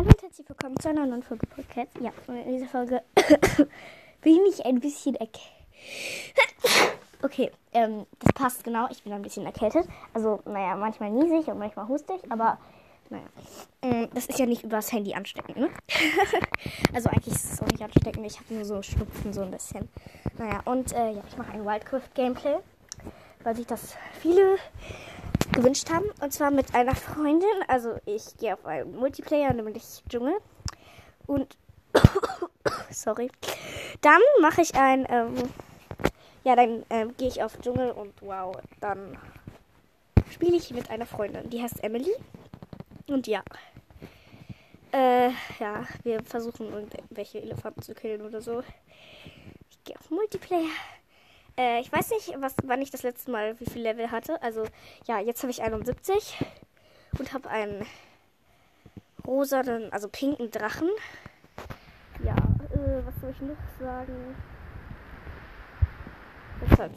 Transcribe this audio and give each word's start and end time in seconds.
Hallo 0.00 0.12
und 0.12 0.22
herzlich 0.22 0.48
willkommen 0.48 0.80
zu 0.80 0.88
einer 0.88 1.04
neuen 1.04 1.22
Folge 1.22 1.46
Podcast. 1.46 1.90
Ja, 2.00 2.10
und 2.26 2.34
in 2.34 2.54
dieser 2.54 2.68
Folge 2.68 3.02
bin 4.22 4.38
ich 4.48 4.64
ein 4.64 4.80
bisschen 4.80 5.14
erkältet. 5.14 5.44
okay, 7.22 7.50
ähm, 7.74 8.06
das 8.18 8.32
passt 8.32 8.64
genau. 8.64 8.88
Ich 8.90 9.02
bin 9.02 9.12
ein 9.12 9.20
bisschen 9.20 9.44
erkältet. 9.44 9.86
Also, 10.14 10.40
naja, 10.46 10.74
manchmal 10.74 11.10
niesig 11.10 11.48
und 11.48 11.58
manchmal 11.58 11.86
hustig, 11.86 12.18
aber 12.30 12.56
naja. 13.10 13.24
Ähm, 13.82 14.08
das 14.14 14.24
ist 14.24 14.38
ja 14.38 14.46
nicht 14.46 14.64
übers 14.64 14.90
Handy 14.90 15.12
ansteckend, 15.12 15.58
ne? 15.58 15.68
also 16.94 17.10
eigentlich 17.10 17.34
ist 17.34 17.52
es 17.52 17.60
auch 17.60 17.66
nicht 17.66 17.82
ansteckend. 17.82 18.24
Ich 18.24 18.40
habe 18.40 18.54
nur 18.54 18.64
so 18.64 18.80
Schnupfen 18.80 19.34
so 19.34 19.42
ein 19.42 19.50
bisschen. 19.50 19.86
Naja, 20.38 20.62
und 20.64 20.94
äh, 20.94 21.10
ja, 21.10 21.22
ich 21.28 21.36
mache 21.36 21.52
ein 21.52 21.66
Wildcraft-Gameplay, 21.66 22.56
weil 23.44 23.54
sich 23.54 23.66
das 23.66 23.94
viele 24.18 24.56
gewünscht 25.52 25.90
haben. 25.90 26.06
Und 26.20 26.32
zwar 26.32 26.50
mit 26.50 26.74
einer 26.74 26.94
Freundin. 26.94 27.48
Also 27.68 27.96
ich 28.06 28.36
gehe 28.38 28.54
auf 28.54 28.64
einen 28.66 28.96
Multiplayer, 28.96 29.52
nämlich 29.52 30.02
Dschungel. 30.08 30.34
Und 31.26 31.56
sorry. 32.90 33.30
Dann 34.00 34.20
mache 34.40 34.62
ich 34.62 34.74
ein, 34.74 35.06
ähm, 35.08 35.34
ja, 36.44 36.56
dann 36.56 36.84
ähm, 36.90 37.16
gehe 37.16 37.28
ich 37.28 37.42
auf 37.42 37.58
Dschungel 37.60 37.90
und 37.92 38.12
wow, 38.22 38.56
dann 38.80 39.18
spiele 40.30 40.56
ich 40.56 40.70
mit 40.72 40.90
einer 40.90 41.06
Freundin. 41.06 41.50
Die 41.50 41.62
heißt 41.62 41.82
Emily. 41.82 42.12
Und 43.08 43.26
ja. 43.26 43.42
Äh, 44.92 45.30
ja, 45.60 45.86
wir 46.02 46.22
versuchen 46.24 46.72
irgendwelche 46.72 47.40
Elefanten 47.40 47.82
zu 47.82 47.94
killen 47.94 48.22
oder 48.22 48.40
so. 48.40 48.62
Ich 49.70 49.84
gehe 49.84 49.96
auf 49.98 50.10
Multiplayer. 50.10 50.68
Äh, 51.60 51.80
ich 51.80 51.92
weiß 51.92 52.08
nicht, 52.10 52.32
was, 52.40 52.54
wann 52.64 52.80
ich 52.80 52.90
das 52.90 53.02
letzte 53.02 53.30
Mal 53.30 53.60
wie 53.60 53.66
viel 53.66 53.82
Level 53.82 54.10
hatte. 54.10 54.42
Also, 54.42 54.64
ja, 55.06 55.18
jetzt 55.18 55.42
habe 55.42 55.50
ich 55.50 55.62
71 55.62 56.38
und 57.18 57.34
habe 57.34 57.50
einen 57.50 57.86
rosanen, 59.26 59.92
also 59.92 60.08
pinken 60.08 60.50
Drachen. 60.50 60.88
Ja, 62.24 62.34
äh, 62.34 63.04
was 63.04 63.14
soll 63.20 63.30
ich 63.30 63.40
noch 63.42 63.56
sagen? 63.78 64.34
Das 66.60 66.78
halt 66.78 66.92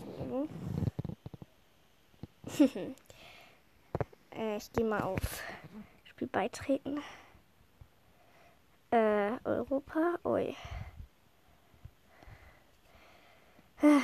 äh, 4.37 4.57
ich 4.57 4.71
gehe 4.71 4.85
mal 4.85 5.01
auf 5.01 5.43
Spiel 6.05 6.27
beitreten. 6.27 7.01
Äh, 8.91 9.31
Europa. 9.43 10.19
Ui. 10.23 10.55
Äh, 13.81 13.99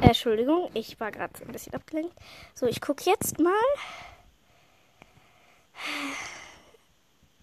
Entschuldigung, 0.00 0.70
ich 0.74 1.00
war 1.00 1.10
gerade 1.10 1.32
ein 1.44 1.52
bisschen 1.52 1.74
abgelenkt. 1.74 2.14
So, 2.54 2.66
ich 2.66 2.80
gucke 2.80 3.04
jetzt 3.08 3.38
mal. 3.40 3.52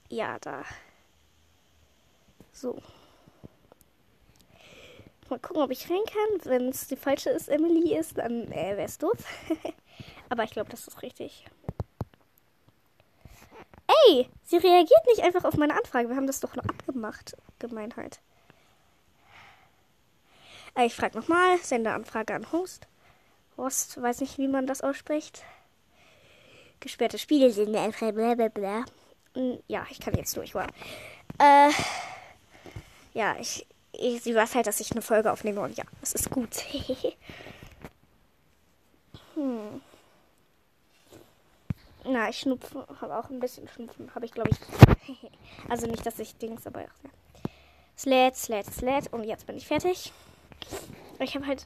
Ja, 0.10 0.40
da. 0.40 0.64
So. 2.52 2.82
Mal 5.30 5.40
gucken, 5.40 5.64
ob 5.64 5.72
ich 5.72 5.90
rein 5.90 6.04
kann. 6.06 6.52
Wenn 6.52 6.70
es 6.70 6.88
die 6.88 6.98
falsche 6.98 7.30
ist, 7.30 7.48
Emily 7.48 7.98
ist, 7.98 8.18
dann 8.18 8.52
äh, 8.52 8.78
wäre 8.78 8.84
es 8.84 8.98
doof. 8.98 9.18
Aber 10.30 10.44
ich 10.44 10.52
glaube, 10.52 10.70
das 10.70 10.88
ist 10.88 11.02
richtig. 11.02 11.46
Ey, 14.08 14.30
sie 14.44 14.58
reagiert 14.58 15.06
nicht 15.08 15.24
einfach 15.24 15.44
auf 15.44 15.58
meine 15.58 15.76
Anfrage. 15.76 16.10
Wir 16.10 16.16
haben 16.16 16.28
das 16.28 16.40
doch 16.40 16.56
noch 16.56 16.66
abgemacht. 16.66 17.36
Gemeinheit. 17.60 18.20
Äh, 20.76 20.86
ich 20.86 20.96
frage 20.96 21.18
nochmal. 21.18 21.58
Sende 21.60 21.92
Anfrage 21.92 22.34
an 22.34 22.52
Host. 22.52 22.88
Host, 23.58 24.02
weiß 24.02 24.22
nicht, 24.22 24.38
wie 24.38 24.48
man 24.48 24.66
das 24.68 24.82
ausspricht. 24.82 25.44
Gesperrte 26.80 27.20
Spiele 27.20 27.52
sind 27.52 27.76
einfach 27.76 28.12
blablabla. 28.12 28.86
Hm, 29.36 29.60
ja, 29.68 29.86
ich 29.90 30.00
kann 30.00 30.16
jetzt 30.16 30.36
durch. 30.36 30.56
Äh, 30.56 31.70
ja, 33.14 33.36
ich, 33.40 33.68
ich, 33.92 34.24
sie 34.24 34.36
weiß 34.36 34.56
halt, 34.56 34.68
dass 34.68 34.80
ich 34.80 34.92
eine 34.92 35.02
Folge 35.02 35.32
aufnehme 35.32 35.62
und 35.62 35.78
ja, 35.78 35.84
es 36.02 36.14
ist 36.14 36.30
gut. 36.30 36.56
hm. 39.36 39.82
Na, 42.04 42.30
ich 42.30 42.40
schnupfe, 42.40 42.88
habe 43.00 43.18
auch 43.18 43.30
ein 43.30 43.40
bisschen 43.40 43.68
Schnupfen, 43.68 44.14
habe 44.16 44.26
ich 44.26 44.32
glaube 44.32 44.50
ich. 44.50 44.58
also 45.70 45.88
nicht, 45.88 46.06
dass 46.06 46.20
ich 46.20 46.36
Dings, 46.38 46.66
aber 46.66 46.82
ja. 46.82 46.88
Sled, 47.98 48.36
Sled, 48.36 48.66
Sled 48.66 49.14
und 49.14 49.24
jetzt 49.24 49.46
bin 49.46 49.58
ich 49.58 49.68
fertig. 49.68 50.12
Ich 51.20 51.36
habe 51.36 51.46
halt 51.46 51.66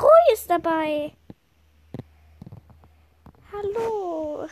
Ruhe 0.00 0.32
ist 0.32 0.50
dabei. 0.50 1.12
Hallo. 3.52 4.48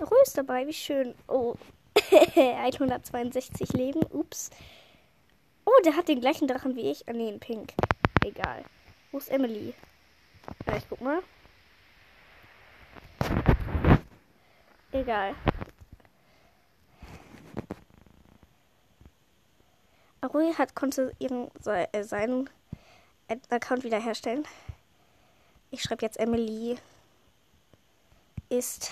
Ruhe 0.00 0.22
ist 0.24 0.36
dabei, 0.36 0.66
wie 0.66 0.72
schön. 0.72 1.14
Oh, 1.28 1.54
162 2.34 3.72
Leben. 3.74 4.02
Ups. 4.10 4.50
Oh, 5.64 5.82
der 5.84 5.94
hat 5.96 6.08
den 6.08 6.20
gleichen 6.20 6.48
Drachen 6.48 6.74
wie 6.74 6.90
ich. 6.90 7.08
Ah, 7.08 7.12
nee, 7.12 7.28
in 7.28 7.38
Pink. 7.38 7.74
Egal. 8.24 8.64
Wo 9.10 9.18
ist 9.18 9.30
Emily? 9.30 9.74
Ja, 10.66 10.76
ich 10.76 10.88
guck 10.88 11.00
mal. 11.00 11.22
Egal. 14.92 15.34
Arui 20.20 20.52
hat 20.52 20.74
konnte 20.74 21.12
ihren 21.18 21.48
äh, 21.64 22.04
seinen 22.04 22.50
Account 23.50 23.84
wiederherstellen. 23.84 24.44
Ich 25.70 25.82
schreibe 25.82 26.02
jetzt 26.02 26.18
Emily 26.18 26.78
ist 28.48 28.90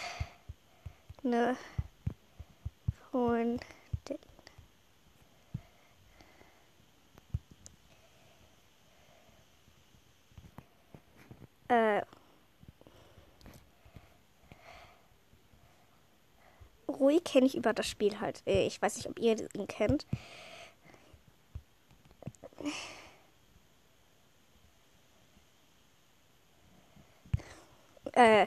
eine 1.25 1.57
Freundin. 3.11 3.61
Äh, 11.69 12.03
Rui 16.89 17.21
kenne 17.21 17.47
ich 17.47 17.57
über 17.57 17.73
das 17.73 17.87
Spiel 17.87 18.21
halt. 18.21 18.43
Äh, 18.47 18.67
ich 18.67 18.81
weiß 18.81 18.97
nicht, 18.97 19.09
ob 19.09 19.19
ihr 19.19 19.37
ihn 19.55 19.67
kennt. 19.67 20.07
Äh, 28.13 28.47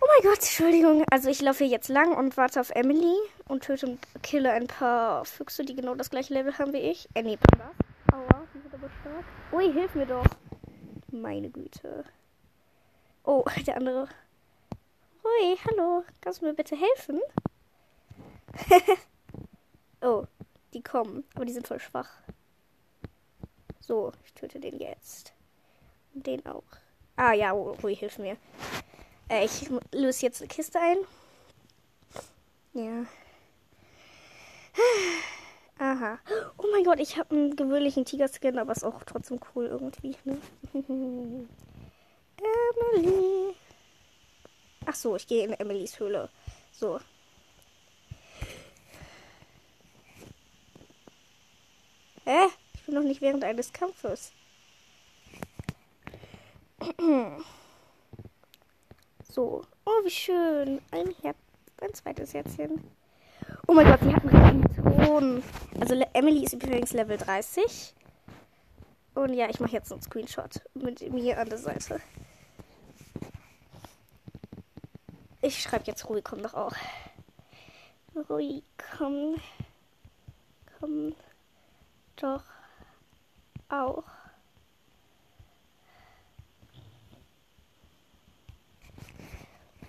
oh 0.00 0.06
mein 0.06 0.22
Gott, 0.22 0.38
Entschuldigung. 0.38 1.04
Also 1.10 1.28
ich 1.30 1.40
laufe 1.42 1.64
jetzt 1.64 1.88
lang 1.88 2.16
und 2.16 2.36
warte 2.36 2.60
auf 2.60 2.70
Emily 2.70 3.16
und 3.48 3.64
töte 3.64 3.86
und 3.86 3.98
kille 4.22 4.52
ein 4.52 4.66
paar 4.66 5.24
Füchse, 5.24 5.64
die 5.64 5.74
genau 5.74 5.94
das 5.94 6.10
gleiche 6.10 6.34
Level 6.34 6.56
haben 6.58 6.72
wie 6.72 6.78
ich. 6.78 7.08
Äh, 7.14 7.22
nee, 7.22 7.36
Panda. 7.36 7.70
Aua, 8.12 8.46
die 8.54 8.60
sind 8.60 8.74
aber 8.74 8.88
stark. 9.00 9.24
Ui, 9.52 9.72
hilf 9.72 9.94
mir 9.94 10.06
doch. 10.06 10.24
Meine 11.10 11.50
Güte. 11.50 12.04
Oh, 13.28 13.44
der 13.66 13.76
andere. 13.76 14.08
Ui, 15.22 15.58
hallo. 15.66 16.02
Kannst 16.22 16.40
du 16.40 16.46
mir 16.46 16.54
bitte 16.54 16.74
helfen? 16.74 17.20
oh, 20.00 20.24
die 20.72 20.82
kommen. 20.82 21.24
Aber 21.34 21.44
die 21.44 21.52
sind 21.52 21.68
voll 21.68 21.78
schwach. 21.78 22.08
So, 23.80 24.12
ich 24.24 24.32
töte 24.32 24.58
den 24.58 24.78
jetzt. 24.78 25.34
Und 26.14 26.26
den 26.26 26.46
auch. 26.46 26.64
Ah 27.16 27.34
ja, 27.34 27.50
Rui, 27.50 27.94
hilf 27.94 28.16
mir. 28.16 28.38
Äh, 29.28 29.44
ich 29.44 29.68
löse 29.92 30.22
jetzt 30.24 30.40
eine 30.40 30.48
Kiste 30.48 30.80
ein. 30.80 30.96
Ja. 32.72 33.04
Aha. 35.78 36.18
Oh 36.56 36.66
mein 36.72 36.84
Gott, 36.84 36.98
ich 36.98 37.18
habe 37.18 37.34
einen 37.34 37.56
gewöhnlichen 37.56 38.06
Tigerskin, 38.06 38.58
aber 38.58 38.72
ist 38.72 38.84
auch 38.84 39.04
trotzdem 39.04 39.38
cool 39.54 39.66
irgendwie. 39.66 40.16
Ne? 40.24 40.38
Emily. 42.94 43.54
Ach 44.86 44.94
so, 44.94 45.16
ich 45.16 45.26
gehe 45.26 45.44
in 45.44 45.52
Emilys 45.52 45.98
Höhle. 45.98 46.28
So. 46.72 47.00
Hä? 52.24 52.46
Ich 52.74 52.82
bin 52.84 52.94
noch 52.94 53.02
nicht 53.02 53.20
während 53.20 53.44
eines 53.44 53.72
Kampfes. 53.72 54.32
So. 59.30 59.64
Oh, 59.84 60.04
wie 60.04 60.10
schön. 60.10 60.80
Ein 60.90 61.14
Herz. 61.22 61.36
Ein 61.80 61.94
zweites 61.94 62.34
Herzchen. 62.34 62.82
Oh 63.66 63.72
mein 63.72 63.86
Gott, 63.86 64.00
die 64.02 64.14
hat 64.14 64.24
einen 64.24 64.64
Ton. 65.04 65.42
Also 65.80 65.94
Emily 66.12 66.44
ist 66.44 66.54
übrigens 66.54 66.92
Level 66.92 67.16
30. 67.16 67.94
Und 69.14 69.34
ja, 69.34 69.48
ich 69.48 69.60
mache 69.60 69.72
jetzt 69.72 69.92
einen 69.92 70.02
Screenshot 70.02 70.60
mit 70.74 71.12
mir 71.12 71.38
an 71.38 71.48
der 71.48 71.58
Seite. 71.58 72.00
Ich 75.40 75.62
schreibe 75.62 75.84
jetzt 75.86 76.04
komm 76.04 76.42
doch 76.42 76.54
auch. 76.54 76.72
Rui, 78.28 78.62
komm. 78.96 79.36
Komm 80.78 81.14
Doch. 82.16 82.42
Auch. 83.68 84.04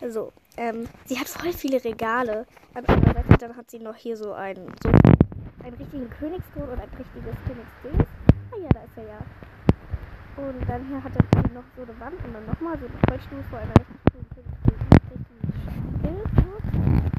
Also, 0.02 0.32
ähm, 0.58 0.88
sie 1.06 1.20
hat 1.20 1.28
voll 1.28 1.52
viele 1.54 1.84
Regale. 1.84 2.46
An 2.74 2.86
einer 2.86 3.14
Seite 3.14 3.38
dann 3.40 3.56
hat 3.56 3.70
sie 3.72 3.80
noch 3.80 3.96
hier 3.96 4.16
so 4.16 4.34
einen, 4.34 4.74
so 4.82 4.90
einen 5.64 5.76
richtigen 5.76 6.10
Königsthron 6.10 6.70
oder 6.70 6.84
ein 6.84 6.90
richtiges 6.90 7.36
Königsding. 7.46 8.08
Ah 8.52 8.58
ja, 8.58 8.70
da 8.70 8.84
ist 8.84 8.98
er 8.98 9.04
ja. 9.04 9.20
Und 10.38 10.70
dann 10.70 10.88
hier 10.88 11.04
hat 11.04 11.12
er 11.16 11.24
noch 11.54 11.64
so 11.76 11.82
eine 11.82 12.00
Wand 12.00 12.24
und 12.24 12.34
dann 12.34 12.46
nochmal 12.46 12.78
so 12.80 12.86
eine 12.86 13.02
Holzstuhl 13.10 13.44
vor 13.50 13.60
einer 13.60 13.74
richtig 13.76 13.98
coolen 14.12 14.28
Königsding. 14.30 14.60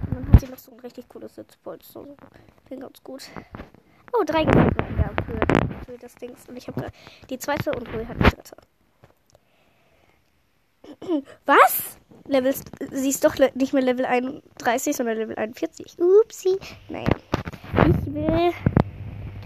Und 0.06 0.14
dann 0.14 0.32
hat 0.32 0.40
sie 0.40 0.46
noch 0.46 0.58
so 0.58 0.68
richtig 0.82 1.08
cooles 1.08 1.34
Sitzpolster. 1.34 2.04
So. 2.04 2.16
Klingt 2.66 2.82
ganz 2.82 3.02
gut. 3.02 3.22
Oh, 4.12 4.24
drei 4.24 4.44
mir 4.44 4.54
ja, 4.98 5.10
für, 5.24 5.40
für 5.86 5.98
das 5.98 6.14
Ding. 6.16 6.34
Und 6.48 6.56
ich 6.56 6.66
habe 6.66 6.90
die 7.28 7.38
zweite 7.38 7.72
und 7.72 7.88
Rui 7.92 8.04
hat 8.04 8.16
die 8.18 8.24
dritte. 8.24 8.56
Was? 11.46 11.98
Level, 12.26 12.54
sie 12.90 13.08
ist 13.08 13.24
doch 13.24 13.36
nicht 13.54 13.72
mehr 13.72 13.82
Level 13.82 14.04
31, 14.04 14.96
sondern 14.96 15.16
Level 15.16 15.36
41. 15.36 15.96
Upsi. 15.98 16.58
Naja. 16.88 17.08
Ich 17.72 18.14
will 18.14 18.52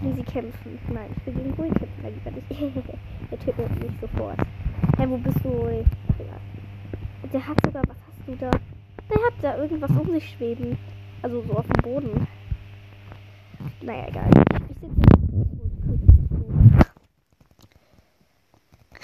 gegen 0.01 0.15
sie 0.15 0.23
kämpfen. 0.23 0.79
Nein, 0.91 1.15
ich 1.17 1.25
will 1.25 1.43
gegen 1.43 1.53
Rui 1.53 1.69
kämpfen, 1.69 2.03
weil 2.03 2.13
lieber 2.13 2.31
nicht. 2.31 2.49
der 3.31 3.39
tötet 3.39 3.83
mich 3.83 3.99
sofort. 4.01 4.39
Hä, 4.39 4.45
hey, 4.97 5.09
wo 5.09 5.17
bist 5.17 5.37
du, 5.43 5.49
Rui? 5.49 5.85
Ach 6.11 6.19
ja. 6.19 7.29
Der 7.31 7.47
hat 7.47 7.57
sogar, 7.65 7.83
was 7.87 7.97
hast 8.07 8.27
du 8.27 8.35
da? 8.35 8.51
Der 9.09 9.25
hat 9.25 9.33
da 9.41 9.57
irgendwas 9.57 9.91
um 9.91 10.11
sich 10.11 10.31
schweben. 10.31 10.77
Also 11.21 11.41
so 11.41 11.53
auf 11.53 11.65
dem 11.65 11.81
Boden. 11.81 12.27
Naja, 13.81 14.07
egal. 14.07 14.29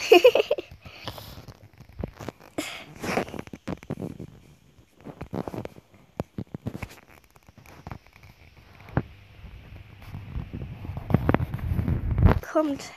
Ich 0.06 0.18
sitze 0.18 0.32
kommt. 12.52 12.92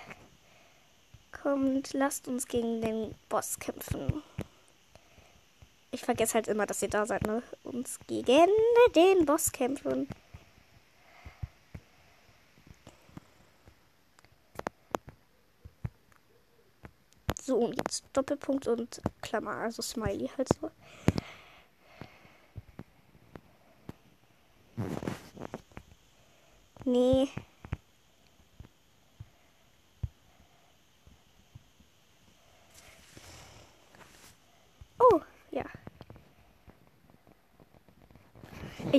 Kommt, 1.43 1.93
lasst 1.93 2.28
uns 2.28 2.46
gegen 2.49 2.81
den 2.81 3.14
Boss 3.28 3.58
kämpfen. 3.58 4.22
Ich 5.90 6.02
vergesse 6.02 6.34
halt 6.34 6.49
immer, 6.49 6.67
dass 6.67 6.82
ihr 6.82 6.88
da 6.88 7.06
seid, 7.06 7.26
ne? 7.26 7.43
Uns 7.75 7.99
gegen 8.06 8.47
den 8.94 9.26
Boss 9.26 9.50
kämpfen. 9.50 10.09
So, 17.43 17.56
und 17.56 17.76
jetzt 17.76 18.05
Doppelpunkt 18.12 18.69
und 18.69 19.03
Klammer, 19.23 19.56
also 19.56 19.82
Smiley 19.82 20.31
halt 20.38 20.49
so. 20.61 20.71
Nee. 26.85 27.29
Oh, 35.00 35.20
ja. 35.50 35.65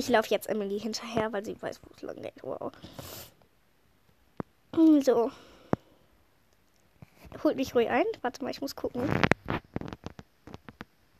Ich 0.06 0.12
laufe 0.12 0.30
jetzt 0.30 0.48
Emily 0.48 0.78
hinterher, 0.78 1.32
weil 1.32 1.44
sie 1.44 1.60
weiß, 1.60 1.80
wo 1.82 1.90
es 1.96 2.02
lang 2.02 2.22
geht. 2.22 2.40
Wow. 2.44 2.70
So 5.02 5.32
holt 7.42 7.56
mich 7.56 7.74
ruhig 7.74 7.88
ein. 7.88 8.04
Warte 8.22 8.42
mal, 8.42 8.50
ich 8.50 8.60
muss 8.60 8.76
gucken. 8.76 9.08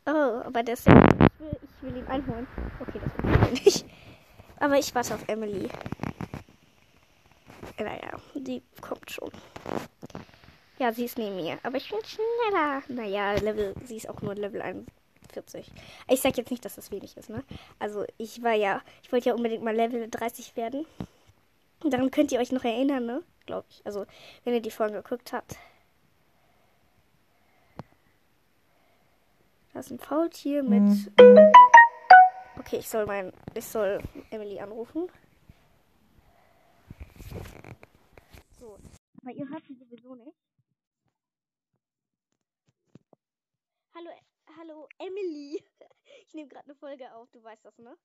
Oh, 0.06 0.41
aber 0.44 0.62
der 0.62 0.75
ist. 0.75 0.87
Ich 0.87 0.94
will, 0.94 1.59
ich 1.62 1.83
will 1.83 1.97
ihn 1.97 2.06
einholen. 2.06 2.47
Okay, 2.81 3.00
das 3.03 3.25
will 3.25 3.53
ich 3.55 3.65
nicht. 3.65 3.87
Aber 4.59 4.79
ich 4.79 4.94
warte 4.94 5.15
auf 5.15 5.29
Emily. 5.29 5.69
Naja, 7.79 8.21
die 8.35 8.62
kommt 8.81 9.11
schon. 9.11 9.31
Ja, 10.79 10.93
sie 10.93 11.05
ist 11.05 11.19
neben 11.19 11.37
mir. 11.37 11.59
Aber 11.62 11.77
ich 11.77 11.91
bin 11.91 11.99
schneller. 12.05 12.83
Naja, 12.88 13.35
Level, 13.35 13.75
sie 13.85 13.97
ist 13.97 14.09
auch 14.09 14.21
nur 14.23 14.35
Level 14.35 14.62
41. 15.37 15.73
Ich 16.09 16.21
sag 16.21 16.37
jetzt 16.37 16.50
nicht, 16.50 16.65
dass 16.65 16.77
das 16.77 16.91
wenig 16.91 17.17
ist, 17.17 17.31
ne? 17.31 17.44
Also, 17.79 18.05
ich 18.19 18.43
war 18.43 18.55
ja, 18.55 18.83
ich 19.03 19.12
wollte 19.12 19.29
ja 19.29 19.35
unbedingt 19.35 19.62
mal 19.62 19.75
Level 19.75 20.09
30 20.09 20.56
werden. 20.56 20.87
daran 21.85 22.11
könnt 22.11 22.33
ihr 22.33 22.41
euch 22.41 22.53
noch 22.53 22.65
erinnern, 22.65 23.06
ne? 23.06 23.23
Glaube 23.44 23.67
ich. 23.71 23.85
Also, 23.85 24.06
wenn 24.44 24.55
ihr 24.55 24.62
die 24.62 24.71
Folge 24.71 25.03
geguckt 25.03 25.33
habt. 25.33 25.56
Da 29.73 29.81
ist 29.81 29.91
ein 29.91 29.99
Faultier 29.99 30.62
mit. 30.62 30.83
Mhm. 30.83 31.53
Okay, 32.59 32.79
ich 32.79 32.88
soll 32.88 33.06
mein. 33.06 33.33
Ich 33.55 33.67
soll 33.67 34.00
Emily 34.31 34.59
anrufen. 34.59 35.09
So. 38.59 38.79
Aber 39.21 39.33
ihr 39.33 39.49
hört 39.49 39.65
sie 39.67 39.75
sowieso 39.75 40.15
nicht. 40.15 40.37
Hallo, 43.94 44.11
hallo, 44.56 44.88
Emily. 44.99 45.62
Ich 46.29 46.35
nehme 46.35 46.49
gerade 46.49 46.64
eine 46.64 46.75
Folge 46.75 47.12
auf, 47.14 47.31
du 47.31 47.43
weißt 47.43 47.64
das, 47.64 47.79
ne? 47.79 47.97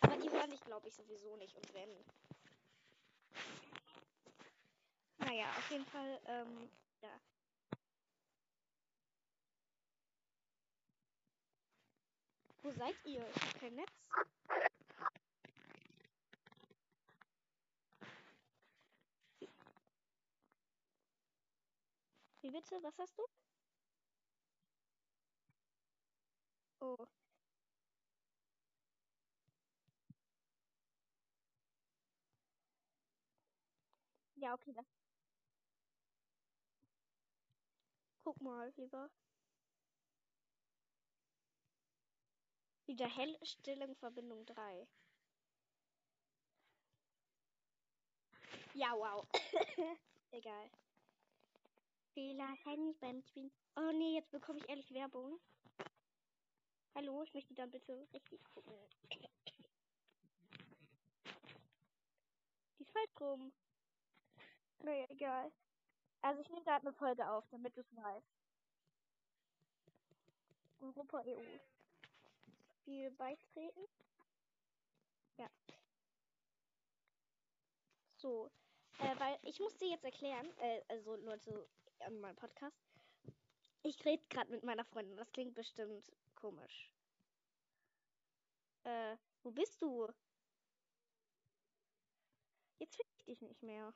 Aber 0.00 0.16
die 0.16 0.30
hören 0.30 0.50
dich, 0.50 0.60
glaube 0.60 0.88
ich, 0.88 0.94
sowieso 0.94 1.36
nicht. 1.36 1.54
Und 1.56 1.74
wenn. 1.74 2.04
Naja, 5.18 5.50
auf 5.50 5.70
jeden 5.70 5.84
Fall, 5.86 6.20
ähm, 6.26 6.70
ja. 7.02 7.20
Wo 12.62 12.70
seid 12.72 12.94
ihr? 13.04 13.26
Ich 13.34 13.42
hab 13.42 13.60
kein 13.60 13.74
Netz. 13.74 13.90
Wie 22.42 22.50
bitte? 22.50 22.82
Was 22.82 22.98
hast 22.98 23.18
du? 23.18 23.22
Oh. 26.82 27.06
Ja, 34.36 34.54
okay, 34.54 34.72
das. 34.72 34.86
Guck 38.24 38.40
mal 38.40 38.72
lieber. 38.76 39.10
Wiederherstellung 42.86 43.96
Verbindung 43.96 44.44
3. 44.44 44.86
Ja, 48.74 48.92
wow. 48.96 49.24
Egal. 50.32 50.70
Fehler 52.14 52.54
ich 52.64 52.96
beim 53.00 53.20
Spielen. 53.20 53.50
Oh 53.74 53.90
nee, 53.92 54.14
jetzt 54.14 54.30
bekomme 54.30 54.60
ich 54.60 54.68
ehrlich 54.68 54.92
Werbung. 54.92 55.40
Hallo, 56.94 57.22
ich 57.22 57.32
möchte 57.34 57.54
dann 57.54 57.70
bitte 57.70 58.06
richtig 58.12 58.42
gucken. 58.52 58.74
Die 62.78 62.82
ist 62.82 62.90
falsch 62.90 63.20
rum. 63.20 63.52
Naja, 64.80 65.06
egal. 65.08 65.52
Also 66.20 66.42
ich 66.42 66.48
nehme 66.50 66.64
gerade 66.64 66.86
eine 66.86 66.92
Folge 66.92 67.28
auf, 67.30 67.46
damit 67.50 67.76
du 67.76 67.80
es 67.80 67.96
weißt. 67.96 68.40
Europa 70.80 71.22
EU. 71.26 71.58
Spiel 72.80 73.10
beitreten. 73.12 73.86
Ja. 75.36 75.48
So. 78.16 78.50
Äh, 78.98 79.18
weil 79.18 79.38
ich 79.42 79.60
muss 79.60 79.76
dir 79.78 79.88
jetzt 79.88 80.04
erklären, 80.04 80.46
äh, 80.58 80.82
also 80.88 81.16
Leute 81.16 81.68
an 82.00 82.20
meinem 82.20 82.36
Podcast. 82.36 82.76
Ich 83.82 84.04
rede 84.04 84.22
gerade 84.28 84.50
mit 84.50 84.62
meiner 84.64 84.84
Freundin. 84.84 85.16
Das 85.16 85.32
klingt 85.32 85.54
bestimmt 85.54 86.10
komisch. 86.40 86.92
Äh, 88.84 89.16
wo 89.42 89.50
bist 89.50 89.80
du? 89.82 90.08
Jetzt 92.78 92.96
finde 92.96 93.12
ich 93.18 93.24
dich 93.24 93.40
nicht 93.42 93.62
mehr. 93.62 93.94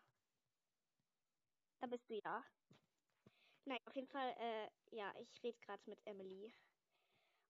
Da 1.81 1.87
bist 1.87 2.09
du 2.09 2.15
ja. 2.15 2.45
Nein, 3.65 3.79
auf 3.87 3.95
jeden 3.97 4.09
Fall, 4.09 4.35
äh, 4.39 4.69
ja, 4.91 5.13
ich 5.19 5.43
rede 5.43 5.59
gerade 5.61 5.83
mit 5.89 5.99
Emily. 6.07 6.55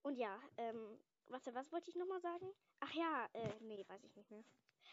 Und 0.03 0.17
ja, 0.17 0.41
ähm, 0.57 0.99
Warte, 1.29 1.55
was 1.55 1.73
wollte 1.73 1.91
ich 1.91 1.97
nochmal 1.97 2.21
sagen? 2.21 2.47
Ach 2.81 2.93
ja, 2.93 3.29
äh, 3.33 3.59
nee, 3.61 3.85
weiß 3.89 4.05
ich 4.05 4.15
nicht 4.15 4.31
mehr. 4.31 4.45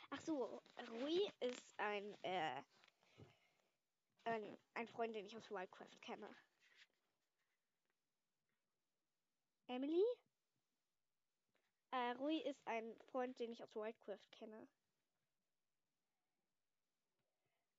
Ach 0.10 0.22
so, 0.22 0.62
Rui 0.89 1.29
ist 1.41 1.77
ein, 1.77 2.15
äh, 2.24 2.62
ein, 4.24 4.58
ein 4.74 4.88
Freund, 4.88 5.15
den 5.15 5.25
ich 5.25 5.36
aus 5.36 5.51
Wildcraft 5.51 6.00
kenne. 6.01 6.34
Emily? 9.72 10.04
Äh, 11.92 12.12
Rui 12.20 12.38
ist 12.40 12.68
ein 12.68 12.94
Freund, 13.12 13.40
den 13.40 13.54
ich 13.54 13.63
aus 13.63 13.74
Wildcraft 13.74 14.30
kenne. 14.32 14.68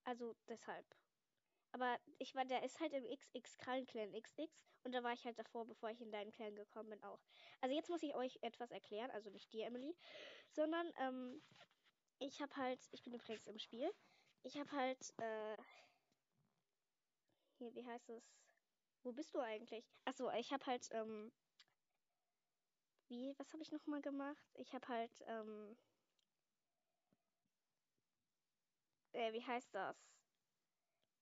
Also 0.04 0.34
deshalb. 0.48 0.86
Aber 1.72 1.98
ich 2.18 2.34
war, 2.34 2.44
der 2.46 2.62
ist 2.62 2.80
halt 2.80 2.94
im 2.94 3.04
XX 3.04 3.58
Krallen 3.58 3.86
Clan 3.86 4.12
XX 4.12 4.50
und 4.84 4.92
da 4.92 5.02
war 5.02 5.12
ich 5.12 5.24
halt 5.24 5.38
davor, 5.38 5.66
bevor 5.66 5.90
ich 5.90 6.00
in 6.00 6.10
deinen 6.10 6.32
Clan 6.32 6.54
gekommen 6.54 6.90
bin 6.90 7.02
auch. 7.02 7.20
Also 7.60 7.74
jetzt 7.74 7.90
muss 7.90 8.02
ich 8.02 8.14
euch 8.14 8.38
etwas 8.42 8.70
erklären, 8.70 9.10
also 9.10 9.30
nicht 9.30 9.52
dir, 9.52 9.66
Emily, 9.66 9.94
sondern 10.50 10.92
ähm, 10.98 11.42
ich 12.18 12.40
habe 12.40 12.56
halt, 12.56 12.80
ich 12.92 13.02
bin 13.02 13.14
übrigens 13.14 13.46
im 13.46 13.58
Spiel, 13.58 13.90
ich 14.42 14.58
habe 14.58 14.72
halt, 14.72 15.14
äh, 15.18 15.56
hier, 17.58 17.74
wie 17.74 17.84
heißt 17.84 18.08
es? 18.10 18.24
Wo 19.02 19.12
bist 19.12 19.34
du 19.34 19.40
eigentlich? 19.40 19.84
Achso, 20.04 20.30
ich 20.32 20.52
habe 20.52 20.66
halt, 20.66 20.88
ähm, 20.92 21.32
wie, 23.12 23.34
was 23.38 23.52
habe 23.52 23.62
ich 23.62 23.70
nochmal 23.70 24.00
gemacht? 24.00 24.48
Ich 24.54 24.72
habe 24.74 24.88
halt, 24.88 25.12
ähm, 25.26 25.76
äh, 29.12 29.32
wie 29.32 29.42
heißt 29.44 29.74
das? 29.74 29.96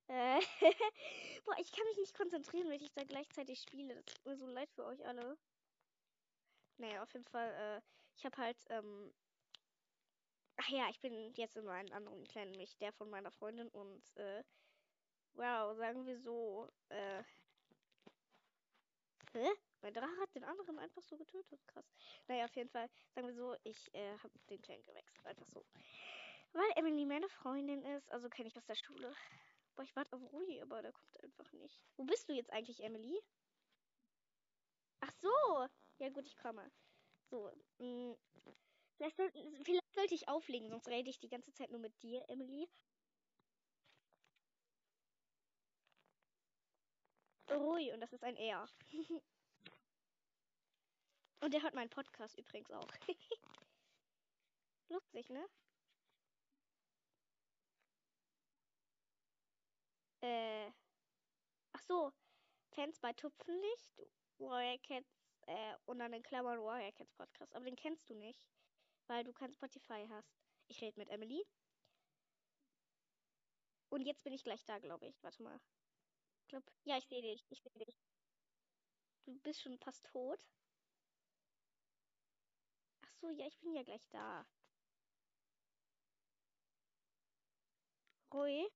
Äh, 0.08 0.40
boah, 1.46 1.56
ich 1.58 1.72
kann 1.72 1.84
mich 1.86 1.96
nicht 1.98 2.14
konzentrieren, 2.14 2.68
wenn 2.68 2.82
ich 2.82 2.92
da 2.92 3.04
gleichzeitig 3.04 3.60
spiele. 3.60 3.94
Das 3.94 4.04
tut 4.06 4.24
mir 4.26 4.36
so 4.36 4.46
leid 4.46 4.70
für 4.72 4.84
euch 4.84 5.04
alle. 5.06 5.38
Naja, 6.78 7.02
auf 7.02 7.12
jeden 7.12 7.26
Fall, 7.26 7.50
äh, 7.52 7.80
ich 8.16 8.24
habe 8.24 8.36
halt, 8.38 8.56
ähm, 8.70 9.12
ach 10.56 10.68
ja, 10.68 10.88
ich 10.90 11.00
bin 11.00 11.32
jetzt 11.34 11.56
in 11.56 11.68
einem 11.68 11.92
anderen 11.92 12.24
Clan, 12.28 12.50
nämlich 12.50 12.76
der 12.78 12.92
von 12.92 13.10
meiner 13.10 13.30
Freundin 13.32 13.68
und, 13.68 14.16
äh, 14.16 14.44
wow, 15.34 15.76
sagen 15.76 16.06
wir 16.06 16.18
so, 16.20 16.68
äh, 16.90 17.22
hä? 19.34 19.50
Mein 19.82 19.94
Drache 19.94 20.20
hat 20.20 20.34
den 20.34 20.44
anderen 20.44 20.78
einfach 20.78 21.02
so 21.02 21.16
getötet. 21.16 21.60
Krass. 21.66 21.86
Naja, 22.28 22.44
auf 22.44 22.54
jeden 22.54 22.70
Fall, 22.70 22.88
sagen 23.14 23.26
wir 23.26 23.34
so, 23.34 23.56
ich 23.64 23.94
äh, 23.94 24.18
habe 24.18 24.38
den 24.50 24.60
Clan 24.60 24.82
gewechselt. 24.84 25.26
Einfach 25.26 25.46
so. 25.48 25.64
Weil 26.52 26.70
Emily 26.76 27.06
meine 27.06 27.28
Freundin 27.28 27.82
ist, 27.84 28.10
also 28.10 28.28
kenne 28.28 28.48
ich 28.48 28.56
aus 28.56 28.66
der 28.66 28.74
Schule. 28.74 29.14
Boah, 29.76 29.84
ich 29.84 29.94
warte 29.96 30.16
auf 30.16 30.32
Rui, 30.32 30.60
aber 30.60 30.82
der 30.82 30.92
kommt 30.92 31.22
einfach 31.22 31.52
nicht. 31.52 31.80
Wo 31.96 32.04
bist 32.04 32.28
du 32.28 32.32
jetzt 32.34 32.52
eigentlich, 32.52 32.82
Emily? 32.82 33.20
Ach 35.00 35.12
so. 35.22 35.68
Ja 35.98 36.08
gut, 36.10 36.26
ich 36.26 36.36
komme. 36.36 36.70
So. 37.30 37.50
Mh. 37.78 37.86
Mm, 37.86 38.16
vielleicht, 38.96 39.16
vielleicht 39.16 39.94
sollte 39.94 40.14
ich 40.14 40.28
auflegen, 40.28 40.68
sonst 40.68 40.88
rede 40.88 41.08
ich 41.10 41.18
die 41.20 41.28
ganze 41.28 41.52
Zeit 41.54 41.70
nur 41.70 41.80
mit 41.80 42.02
dir, 42.02 42.24
Emily. 42.28 42.68
Rui, 47.50 47.92
und 47.92 48.00
das 48.00 48.12
ist 48.12 48.24
ein 48.24 48.36
Er. 48.36 48.66
und 51.40 51.52
der 51.54 51.62
hört 51.62 51.74
meinen 51.74 51.90
Podcast 51.90 52.38
übrigens 52.38 52.70
auch. 52.70 52.88
Lustig, 54.88 55.28
ne? 55.30 55.46
Äh. 60.22 60.70
Ach 61.72 61.82
so. 61.82 62.12
Fans 62.72 62.98
bei 63.00 63.12
Tupfenlicht, 63.12 64.00
Warrior 64.38 64.78
Cats, 64.78 65.20
äh, 65.46 65.76
und 65.86 65.98
dann 65.98 66.12
in 66.12 66.22
Klammern 66.22 66.60
Warrior 66.62 66.92
Cats 66.92 67.12
Podcast. 67.14 67.54
Aber 67.54 67.64
den 67.64 67.76
kennst 67.76 68.08
du 68.08 68.14
nicht, 68.14 68.48
weil 69.06 69.24
du 69.24 69.32
kein 69.32 69.52
Spotify 69.52 70.06
hast. 70.08 70.32
Ich 70.68 70.80
rede 70.80 70.98
mit 70.98 71.08
Emily. 71.08 71.44
Und 73.88 74.02
jetzt 74.02 74.22
bin 74.22 74.32
ich 74.32 74.44
gleich 74.44 74.64
da, 74.64 74.78
glaube 74.78 75.06
ich. 75.08 75.22
Warte 75.22 75.42
mal. 75.42 75.60
Ich 76.42 76.48
glaub, 76.48 76.62
ja, 76.84 76.96
ich 76.96 77.06
sehe 77.06 77.22
dich. 77.22 77.44
Ich 77.50 77.60
sehe 77.60 77.84
dich. 77.84 78.00
Du 79.24 79.38
bist 79.40 79.60
schon 79.60 79.78
fast 79.78 80.04
tot. 80.06 80.46
So, 83.20 83.30
ja, 83.30 83.46
ich 83.46 83.58
bin 83.60 83.74
ja 83.74 83.82
gleich 83.82 84.06
da. 84.10 84.46
Rui, 88.32 88.70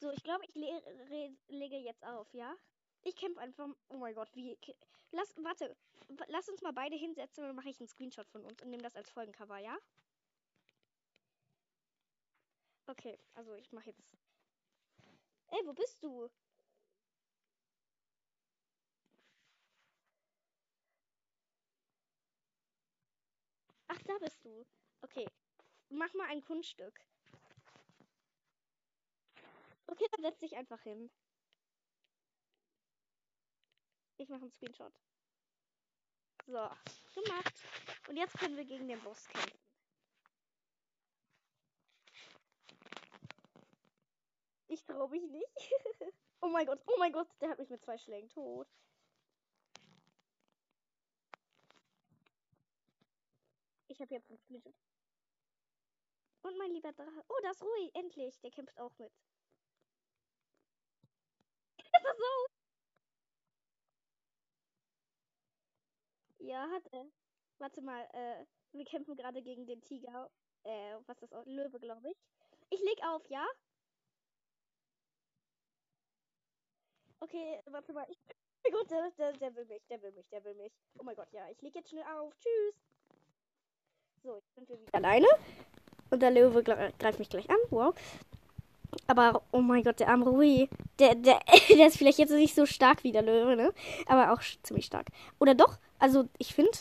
So, 0.00 0.12
ich 0.12 0.22
glaube, 0.22 0.44
ich 0.44 0.54
le 0.54 1.36
lege 1.48 1.76
jetzt 1.78 2.04
auf, 2.04 2.32
ja? 2.32 2.54
Ich 3.02 3.16
kämpfe 3.16 3.40
einfach. 3.40 3.68
Oh 3.88 3.96
mein 3.96 4.14
Gott, 4.14 4.28
wie. 4.34 4.58
Lass, 5.10 5.34
warte. 5.38 5.76
Lass 6.28 6.48
uns 6.48 6.62
mal 6.62 6.72
beide 6.72 6.96
hinsetzen 6.96 7.42
und 7.42 7.48
dann 7.48 7.56
mache 7.56 7.70
ich 7.70 7.80
einen 7.80 7.88
Screenshot 7.88 8.28
von 8.28 8.44
uns 8.44 8.62
und 8.62 8.70
nehme 8.70 8.82
das 8.82 8.94
als 8.94 9.10
Folgencover, 9.10 9.58
ja? 9.58 9.76
Okay, 12.86 13.18
also 13.34 13.54
ich 13.54 13.72
mache 13.72 13.90
jetzt. 13.90 14.16
Ey, 15.48 15.60
wo 15.64 15.72
bist 15.72 16.02
du? 16.02 16.28
Ach, 23.96 24.02
da 24.02 24.18
bist 24.18 24.44
du. 24.44 24.66
Okay. 25.02 25.26
Mach 25.88 26.12
mal 26.14 26.28
ein 26.28 26.42
Kunststück. 26.42 27.00
Okay, 29.86 30.06
dann 30.12 30.22
setz 30.22 30.38
dich 30.40 30.56
einfach 30.56 30.82
hin. 30.82 31.10
Ich 34.18 34.28
mache 34.28 34.42
einen 34.42 34.50
Screenshot. 34.50 34.92
So, 36.46 36.70
gemacht. 37.14 37.54
Und 38.08 38.16
jetzt 38.16 38.38
können 38.38 38.56
wir 38.56 38.64
gegen 38.64 38.88
den 38.88 39.00
Boss 39.02 39.26
kämpfen. 39.28 39.58
Ich 44.68 44.84
traue 44.84 45.08
mich 45.08 45.22
nicht. 45.30 45.72
oh 46.40 46.48
mein 46.48 46.66
Gott, 46.66 46.80
oh 46.86 46.96
mein 46.98 47.12
Gott, 47.12 47.28
der 47.40 47.50
hat 47.50 47.58
mich 47.58 47.70
mit 47.70 47.82
zwei 47.82 47.98
Schlägen 47.98 48.28
tot. 48.28 48.68
Ich 53.96 54.00
habe 54.02 54.14
jetzt 54.14 54.28
Screenshot. 54.28 54.74
Und 56.42 56.58
mein 56.58 56.70
lieber 56.70 56.92
Drache. 56.92 57.24
Oh, 57.28 57.40
das 57.42 57.56
ist 57.56 57.62
Rui, 57.62 57.90
endlich. 57.94 58.38
Der 58.40 58.50
kämpft 58.50 58.78
auch 58.78 58.92
mit. 58.98 59.10
Pass 62.02 62.18
auf! 62.18 62.50
Ja, 66.40 66.68
hat 66.70 66.86
er. 66.92 67.06
Warte 67.56 67.80
mal, 67.80 68.06
äh, 68.12 68.44
wir 68.72 68.84
kämpfen 68.84 69.16
gerade 69.16 69.40
gegen 69.40 69.66
den 69.66 69.80
Tiger. 69.80 70.30
Äh, 70.64 70.98
was 71.06 71.22
ist 71.22 71.32
das? 71.32 71.46
Löwe, 71.46 71.80
glaube 71.80 72.10
ich. 72.10 72.18
Ich 72.68 72.80
leg 72.82 73.02
auf, 73.02 73.26
ja? 73.30 73.46
Okay, 77.20 77.62
warte 77.64 77.94
mal. 77.94 78.06
Ich, 78.10 78.20
gut, 78.70 78.90
der, 78.90 79.10
der, 79.12 79.32
der 79.32 79.54
will 79.54 79.64
mich, 79.64 79.86
der 79.86 80.02
will 80.02 80.12
mich, 80.12 80.28
der 80.28 80.44
will 80.44 80.54
mich. 80.54 80.72
Oh 80.98 81.02
mein 81.02 81.16
Gott, 81.16 81.32
ja, 81.32 81.48
ich 81.48 81.62
leg 81.62 81.74
jetzt 81.74 81.88
schnell 81.88 82.04
auf. 82.04 82.36
Tschüss. 82.36 82.74
So, 84.26 84.34
jetzt 84.34 84.54
sind 84.56 84.68
wir 84.68 84.80
wieder 84.80 84.94
alleine. 84.94 85.28
Und 86.10 86.20
der 86.20 86.32
Löwe 86.32 86.64
greift 86.64 87.20
mich 87.20 87.28
gleich 87.28 87.48
an. 87.48 87.58
Wow. 87.70 87.94
Aber, 89.06 89.42
oh 89.52 89.60
mein 89.60 89.84
Gott, 89.84 90.00
der 90.00 90.08
arme 90.08 90.28
Rui. 90.28 90.68
Der, 90.98 91.14
der, 91.14 91.38
der 91.68 91.86
ist 91.86 91.96
vielleicht 91.96 92.18
jetzt 92.18 92.32
nicht 92.32 92.56
so 92.56 92.66
stark 92.66 93.04
wie 93.04 93.12
der 93.12 93.22
Löwe, 93.22 93.54
ne? 93.54 93.72
Aber 94.06 94.32
auch 94.32 94.40
ziemlich 94.64 94.86
stark. 94.86 95.06
Oder 95.38 95.54
doch? 95.54 95.78
Also, 96.00 96.28
ich 96.38 96.52
finde. 96.54 96.72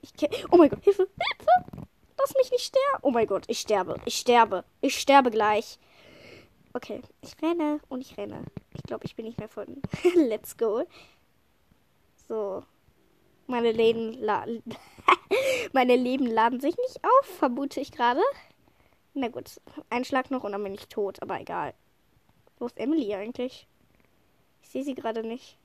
Ich 0.00 0.12
oh 0.50 0.56
mein 0.56 0.70
Gott, 0.70 0.82
Hilfe, 0.82 1.08
Hilfe! 1.36 1.86
Lass 2.18 2.34
mich 2.36 2.50
nicht 2.52 2.64
sterben. 2.64 3.02
Oh 3.02 3.10
mein 3.10 3.26
Gott, 3.26 3.44
ich 3.46 3.60
sterbe. 3.60 3.96
Ich 4.06 4.16
sterbe. 4.16 4.64
Ich 4.80 4.98
sterbe 4.98 5.30
gleich. 5.30 5.78
Okay, 6.72 7.02
ich 7.20 7.34
renne 7.42 7.80
und 7.90 8.00
ich 8.00 8.16
renne. 8.16 8.46
Ich 8.72 8.82
glaube, 8.82 9.04
ich 9.04 9.14
bin 9.14 9.26
nicht 9.26 9.38
mehr 9.38 9.48
von. 9.50 9.82
Let's 10.14 10.56
go. 10.56 10.84
So. 12.28 12.64
Meine 13.46 13.72
Leben 13.72 14.12
laden. 14.14 14.62
Meine 15.72 15.96
Leben 15.96 16.26
laden 16.26 16.60
sich 16.60 16.76
nicht 16.76 17.04
auf, 17.04 17.26
vermute 17.38 17.80
ich 17.80 17.92
gerade. 17.92 18.22
Na 19.14 19.28
gut, 19.28 19.60
ein 19.88 20.04
Schlag 20.04 20.30
noch 20.30 20.44
und 20.44 20.52
dann 20.52 20.62
bin 20.62 20.74
ich 20.74 20.88
tot, 20.88 21.22
aber 21.22 21.40
egal. 21.40 21.74
Wo 22.58 22.66
ist 22.66 22.78
Emily 22.78 23.14
eigentlich? 23.14 23.66
Ich 24.62 24.68
sehe 24.70 24.84
sie 24.84 24.94
gerade 24.94 25.22
nicht. 25.22 25.56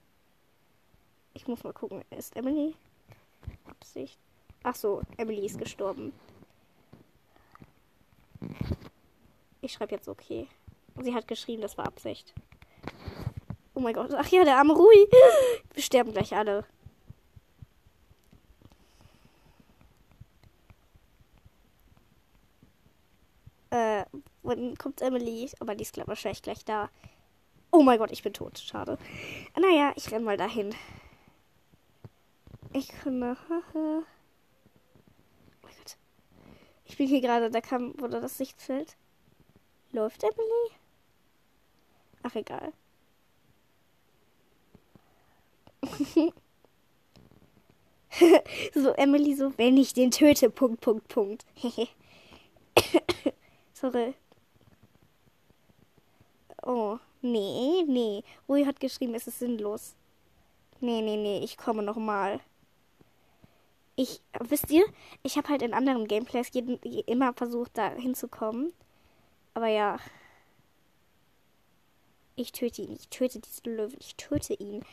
Ich 1.34 1.48
muss 1.48 1.64
mal 1.64 1.74
gucken. 1.74 2.04
Ist 2.12 2.36
Emily? 2.36 2.76
Absicht. 3.66 4.20
Ach 4.64 4.76
so, 4.76 5.02
Emily 5.18 5.46
ist 5.46 5.58
gestorben. 5.58 6.14
Ich 9.62 9.74
schreibe 9.74 9.96
jetzt 9.96 10.08
okay. 10.08 10.48
Sie 11.00 11.16
hat 11.16 11.28
geschrieben, 11.28 11.62
das 11.62 11.78
war 11.78 11.86
Absicht. 11.86 12.34
Oh 13.74 13.80
mein 13.80 13.94
Gott. 13.94 14.14
Ach 14.14 14.28
ja, 14.28 14.44
der 14.44 14.58
arme 14.58 14.74
Rui. 14.74 15.08
Wir 15.74 15.84
sterben 15.84 16.12
gleich 16.12 16.36
alle. 16.36 16.66
Äh, 24.44 24.48
wann 24.48 24.78
kommt 24.78 25.02
Emily? 25.02 25.50
Aber 25.60 25.76
die 25.76 25.84
ist 25.84 25.94
glaube 25.94 26.10
wahrscheinlich 26.10 26.42
gleich 26.42 26.66
da. 26.66 26.90
Oh 27.72 27.84
mein 27.84 27.98
Gott, 28.00 28.12
ich 28.12 28.24
bin 28.24 28.34
tot. 28.34 28.60
Schade. 28.60 28.98
Naja, 29.60 29.94
ich 29.96 30.12
renn 30.12 30.24
mal 30.24 30.38
dahin. 30.38 30.76
Ich 32.74 32.88
kann. 32.90 33.22
oh 33.24 34.04
mein 35.62 35.74
Gott. 35.78 35.98
Ich 36.86 36.98
bin 36.98 37.08
hier 37.08 37.22
gerade, 37.22 37.50
da 37.50 37.62
kam, 37.62 38.00
wurde 38.00 38.20
das 38.22 38.38
Sichtfeld. 38.38 38.98
Läuft 39.92 40.24
Emily? 40.24 40.72
Ach, 42.24 42.36
egal. 42.36 42.74
so, 48.74 48.92
Emily, 48.92 49.36
so, 49.36 49.58
wenn 49.58 49.78
ich 49.78 49.94
den 49.94 50.12
töte, 50.12 50.50
Punkt, 50.50 50.82
Punkt, 50.82 51.08
Punkt. 51.08 51.46
Sorry. 53.74 54.14
Oh, 56.64 57.00
nee, 57.22 57.84
nee. 57.88 58.24
Rui 58.48 58.66
hat 58.66 58.80
geschrieben, 58.80 59.16
es 59.16 59.28
ist 59.28 59.40
sinnlos. 59.40 59.96
Nee, 60.80 61.02
nee, 61.02 61.18
nee, 61.18 61.44
ich 61.44 61.58
komme 61.58 61.84
nochmal. 61.84 62.40
Ich, 63.96 64.22
wisst 64.40 64.72
ihr, 64.72 64.86
ich 65.24 65.38
habe 65.38 65.50
halt 65.50 65.62
in 65.62 65.74
anderen 65.74 66.08
Gameplays 66.08 66.50
jeden, 66.54 66.78
immer 66.80 67.34
versucht, 67.34 67.78
da 67.78 67.90
hinzukommen. 67.92 68.74
Aber 69.54 69.68
ja. 69.68 70.00
Ich 72.36 72.52
töte 72.52 72.82
ihn, 72.82 72.94
ich 72.94 73.10
töte 73.10 73.40
diesen 73.40 73.76
Löwen, 73.76 73.98
ich 74.00 74.16
töte 74.16 74.54
ihn. 74.54 74.84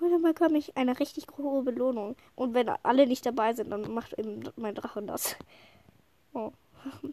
Und 0.00 0.10
dann 0.12 0.22
bekomme 0.22 0.58
ich 0.58 0.76
eine 0.76 0.98
richtig 0.98 1.26
hohe 1.36 1.62
Belohnung. 1.62 2.16
Und 2.34 2.54
wenn 2.54 2.68
alle 2.68 3.06
nicht 3.06 3.24
dabei 3.26 3.52
sind, 3.54 3.70
dann 3.70 3.92
macht 3.92 4.18
eben 4.18 4.48
mein 4.56 4.74
Drache 4.74 5.02
das. 5.02 5.36
Oh. 6.32 6.52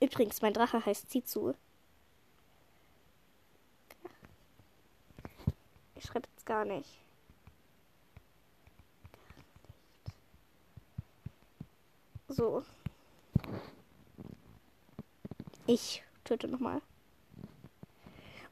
Übrigens, 0.00 0.42
mein 0.42 0.54
Drache 0.54 0.84
heißt 0.84 1.10
Zizu. 1.10 1.54
Ich 5.98 6.04
schreibe 6.04 6.28
jetzt 6.32 6.46
gar 6.46 6.64
nicht. 6.64 6.88
So. 12.28 12.62
Ich 15.66 16.04
töte 16.22 16.46
nochmal. 16.46 16.80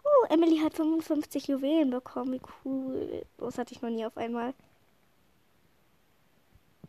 Oh, 0.02 0.26
Emily 0.28 0.58
hat 0.58 0.74
55 0.74 1.46
Juwelen 1.46 1.90
bekommen. 1.90 2.32
Wie 2.32 2.40
cool. 2.64 3.24
Das 3.38 3.58
hatte 3.58 3.74
ich 3.74 3.80
noch 3.80 3.90
nie 3.90 4.04
auf 4.04 4.16
einmal. 4.16 4.52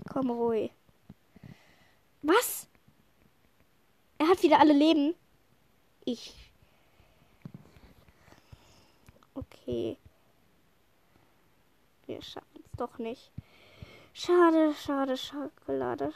Komm, 0.09 0.31
ruhig. 0.31 0.71
Was? 2.23 2.67
Er 4.17 4.27
hat 4.27 4.41
wieder 4.41 4.59
alle 4.59 4.73
Leben. 4.73 5.13
Ich. 6.03 6.33
Okay. 9.35 9.97
Wir 12.07 12.21
schaffen 12.21 12.63
es 12.63 12.71
doch 12.77 12.97
nicht. 12.99 13.31
Schade, 14.13 14.73
schade, 14.73 15.17
Schokolade. 15.17 16.13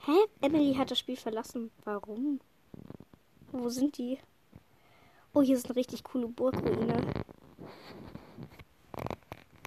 Hä? 0.00 0.12
Emily 0.42 0.74
hat 0.74 0.90
das 0.90 0.98
Spiel 0.98 1.16
verlassen. 1.16 1.70
Warum? 1.84 2.40
Wo 3.52 3.68
sind 3.70 3.96
die? 3.96 4.18
Oh, 5.32 5.40
hier 5.40 5.56
ist 5.56 5.66
eine 5.66 5.76
richtig 5.76 6.04
coole 6.04 6.28
Burgruine. 6.28 7.02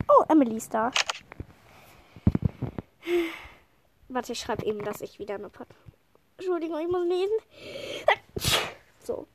Oh, 0.07 0.23
Emily 0.29 0.57
ist 0.57 0.73
da. 0.73 0.91
Warte, 4.07 4.33
ich 4.33 4.39
schreibe 4.39 4.65
eben, 4.65 4.83
dass 4.83 5.01
ich 5.01 5.17
wieder 5.17 5.35
eine 5.35 5.49
Pod 5.49 5.67
Entschuldigung, 6.43 6.79
ich 6.81 6.89
muss 6.89 7.07
lesen. 7.07 7.37
So. 8.99 9.25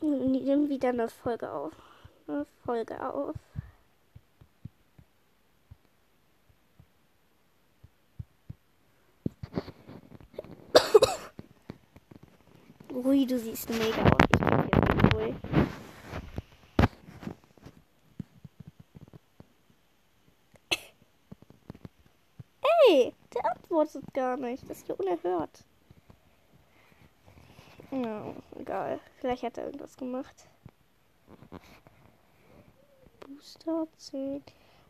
Nimm 0.00 0.70
wieder 0.70 0.88
eine 0.88 1.10
Folge 1.10 1.52
auf. 1.52 1.74
Eine 2.26 2.46
Folge 2.64 3.06
auf. 3.06 3.36
Rui, 12.90 13.26
du 13.26 13.38
siehst 13.38 13.68
mega 13.68 14.02
aus. 14.02 14.16
Ich 14.32 14.38
bin 14.38 14.62
hier 14.98 15.12
Rui. 15.12 15.34
Ey, 22.88 23.12
der 23.34 23.59
antwortet 23.70 24.04
gar 24.14 24.36
nicht. 24.36 24.68
Das 24.68 24.78
ist 24.78 24.88
ja 24.88 24.94
unerhört. 24.96 25.64
Ja, 27.92 28.34
egal. 28.58 29.00
Vielleicht 29.18 29.42
hat 29.42 29.58
er 29.58 29.66
irgendwas 29.66 29.96
gemacht. 29.96 30.48
Booster 33.20 33.86
10. 33.96 34.42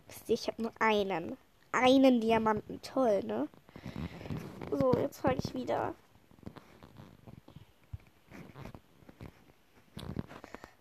Wisst 0.07 0.29
ihr, 0.29 0.35
ich 0.35 0.49
habe 0.49 0.63
nur 0.63 0.73
einen. 0.79 1.37
Einen 1.73 2.21
Diamanten. 2.21 2.81
Toll, 2.83 3.23
ne? 3.25 3.49
So, 4.71 4.95
jetzt 4.97 5.21
frage 5.21 5.39
ich 5.45 5.55
wieder. 5.55 5.95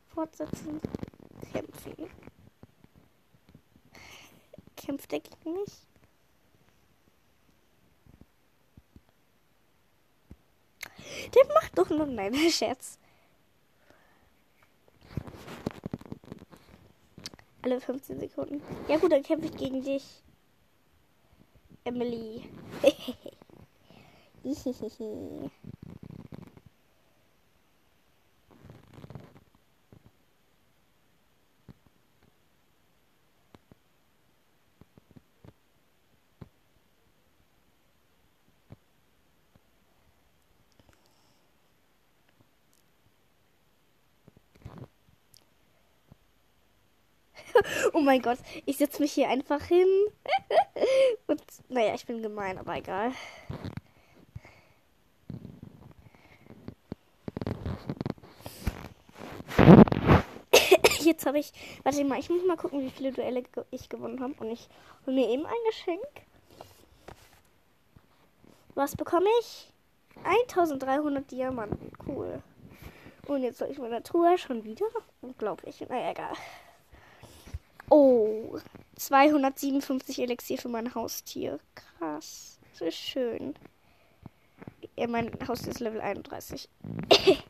Fortsetzen. 0.07 0.81
Kämpfen. 1.51 2.09
Kämpft 4.75 5.13
er 5.13 5.19
gegen 5.19 5.53
mich? 5.53 5.88
Der 11.35 11.53
macht 11.53 11.77
doch 11.77 11.89
nur 11.89 12.05
nein, 12.05 12.33
Scherz. 12.49 12.97
Alle 17.61 17.81
15 17.81 18.19
Sekunden. 18.19 18.61
Ja 18.87 18.97
gut, 18.97 19.11
dann 19.11 19.23
kämpfe 19.23 19.47
ich 19.47 19.57
gegen 19.57 19.83
dich. 19.83 20.23
Emily. 21.83 22.49
oh 47.93 47.99
mein 47.99 48.21
Gott, 48.21 48.37
ich 48.65 48.77
setze 48.77 49.01
mich 49.01 49.11
hier 49.13 49.29
einfach 49.29 49.63
hin. 49.63 49.87
Und 51.27 51.41
naja, 51.69 51.93
ich 51.95 52.05
bin 52.05 52.21
gemein, 52.21 52.57
aber 52.57 52.75
egal. 52.75 53.11
Jetzt 60.99 61.25
habe 61.25 61.39
ich. 61.39 61.51
Warte 61.83 62.03
mal, 62.03 62.19
ich 62.19 62.29
muss 62.29 62.45
mal 62.45 62.57
gucken, 62.57 62.81
wie 62.81 62.91
viele 62.91 63.11
Duelle 63.11 63.43
ich 63.71 63.89
gewonnen 63.89 64.21
habe. 64.21 64.33
Und 64.39 64.51
ich 64.51 64.67
hole 65.05 65.15
mir 65.15 65.29
eben 65.29 65.45
ein 65.45 65.53
Geschenk. 65.67 66.01
Was 68.75 68.95
bekomme 68.95 69.29
ich? 69.41 69.71
1300 70.23 71.29
Diamanten. 71.31 71.91
Cool. 72.07 72.41
Und 73.27 73.43
jetzt 73.43 73.59
soll 73.59 73.69
ich 73.69 73.77
meine 73.77 74.01
Truhe 74.01 74.37
schon 74.37 74.63
wieder. 74.63 74.85
Unglaublich. 75.21 75.85
Naja, 75.87 76.11
egal. 76.11 76.33
Oh, 77.89 78.59
257 78.97 80.19
Elixier 80.21 80.57
für 80.57 80.69
mein 80.69 80.93
Haustier. 80.93 81.59
Krass. 81.73 82.59
Das 82.73 82.81
ist 82.81 82.97
schön. 82.97 83.55
Ja, 84.95 85.07
mein 85.07 85.31
Haustier 85.47 85.71
ist 85.71 85.79
Level 85.79 86.01
31. 86.01 86.69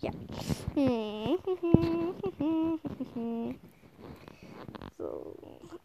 ja. 0.00 0.10
so. 4.96 5.36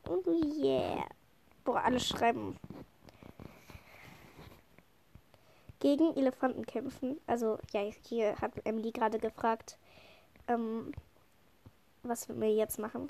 Oh 0.07 0.23
yeah. 0.57 1.05
Boah, 1.65 1.83
alle 1.83 1.99
schreiben. 1.99 2.57
Gegen 5.79 6.15
Elefanten 6.15 6.65
kämpfen. 6.65 7.19
Also, 7.27 7.57
ja, 7.73 7.81
hier 8.03 8.37
hat 8.37 8.53
Emily 8.63 8.91
gerade 8.91 9.19
gefragt, 9.19 9.77
ähm, 10.47 10.93
was 12.03 12.29
wir 12.29 12.53
jetzt 12.53 12.79
machen. 12.79 13.09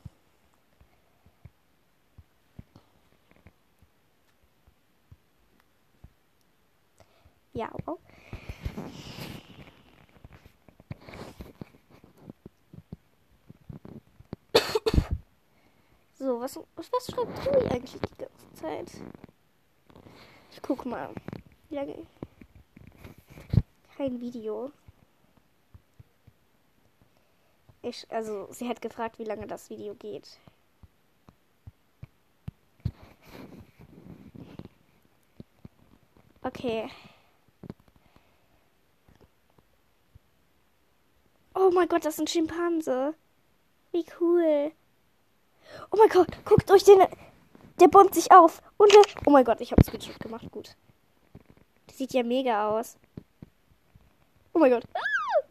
Ja, 7.53 7.69
wow. 7.85 7.99
So, 16.21 16.39
was, 16.39 16.55
was 16.75 17.07
schreibt 17.07 17.45
Louis 17.45 17.71
eigentlich 17.71 17.99
die 17.99 18.17
ganze 18.17 18.53
Zeit? 18.53 18.91
Ich 20.51 20.61
guck 20.61 20.85
mal. 20.85 21.09
Wie 21.69 21.75
lange? 21.75 22.05
Kein 23.97 24.21
Video. 24.21 24.71
Ich, 27.81 28.05
also, 28.11 28.47
sie 28.51 28.69
hat 28.69 28.81
gefragt, 28.81 29.17
wie 29.17 29.23
lange 29.23 29.47
das 29.47 29.69
Video 29.71 29.95
geht. 29.95 30.37
Okay. 36.43 36.89
Oh 41.53 41.69
mein 41.73 41.87
Gott, 41.87 42.05
das 42.05 42.15
ist 42.15 42.19
ein 42.21 42.27
Schimpanse. 42.27 43.13
Wie 43.91 44.05
cool. 44.19 44.71
Oh 45.91 45.97
mein 45.97 46.09
Gott, 46.09 46.29
guckt 46.45 46.69
euch 46.71 46.83
den. 46.83 46.99
Der 47.79 47.87
bäumt 47.87 48.13
sich 48.13 48.31
auf. 48.31 48.61
Und 48.77 48.91
der, 48.93 49.01
Oh 49.25 49.31
mein 49.31 49.43
Gott, 49.43 49.59
ich 49.61 49.71
habe 49.71 49.83
Screenshot 49.83 50.19
gemacht. 50.19 50.49
Gut. 50.51 50.75
Der 51.89 51.95
sieht 51.95 52.13
ja 52.13 52.23
mega 52.23 52.69
aus. 52.69 52.97
Oh 54.53 54.59
mein 54.59 54.71
Gott. 54.71 54.83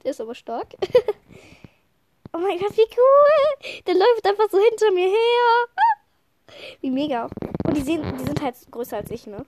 Der 0.03 0.13
ist 0.13 0.21
aber 0.21 0.35
stark. 0.35 0.69
oh 2.33 2.39
mein 2.39 2.59
Gott, 2.59 2.77
wie 2.77 2.97
cool. 2.97 3.83
Der 3.87 3.95
läuft 3.95 4.27
einfach 4.27 4.49
so 4.51 4.59
hinter 4.59 4.91
mir 4.93 5.09
her. 5.09 5.87
Wie 6.81 6.91
mega. 6.91 7.29
Und 7.67 7.77
die, 7.77 7.83
sehen, 7.83 8.03
die 8.19 8.25
sind 8.25 8.41
halt 8.41 8.57
größer 8.71 8.97
als 8.97 9.11
ich, 9.11 9.27
ne? 9.27 9.45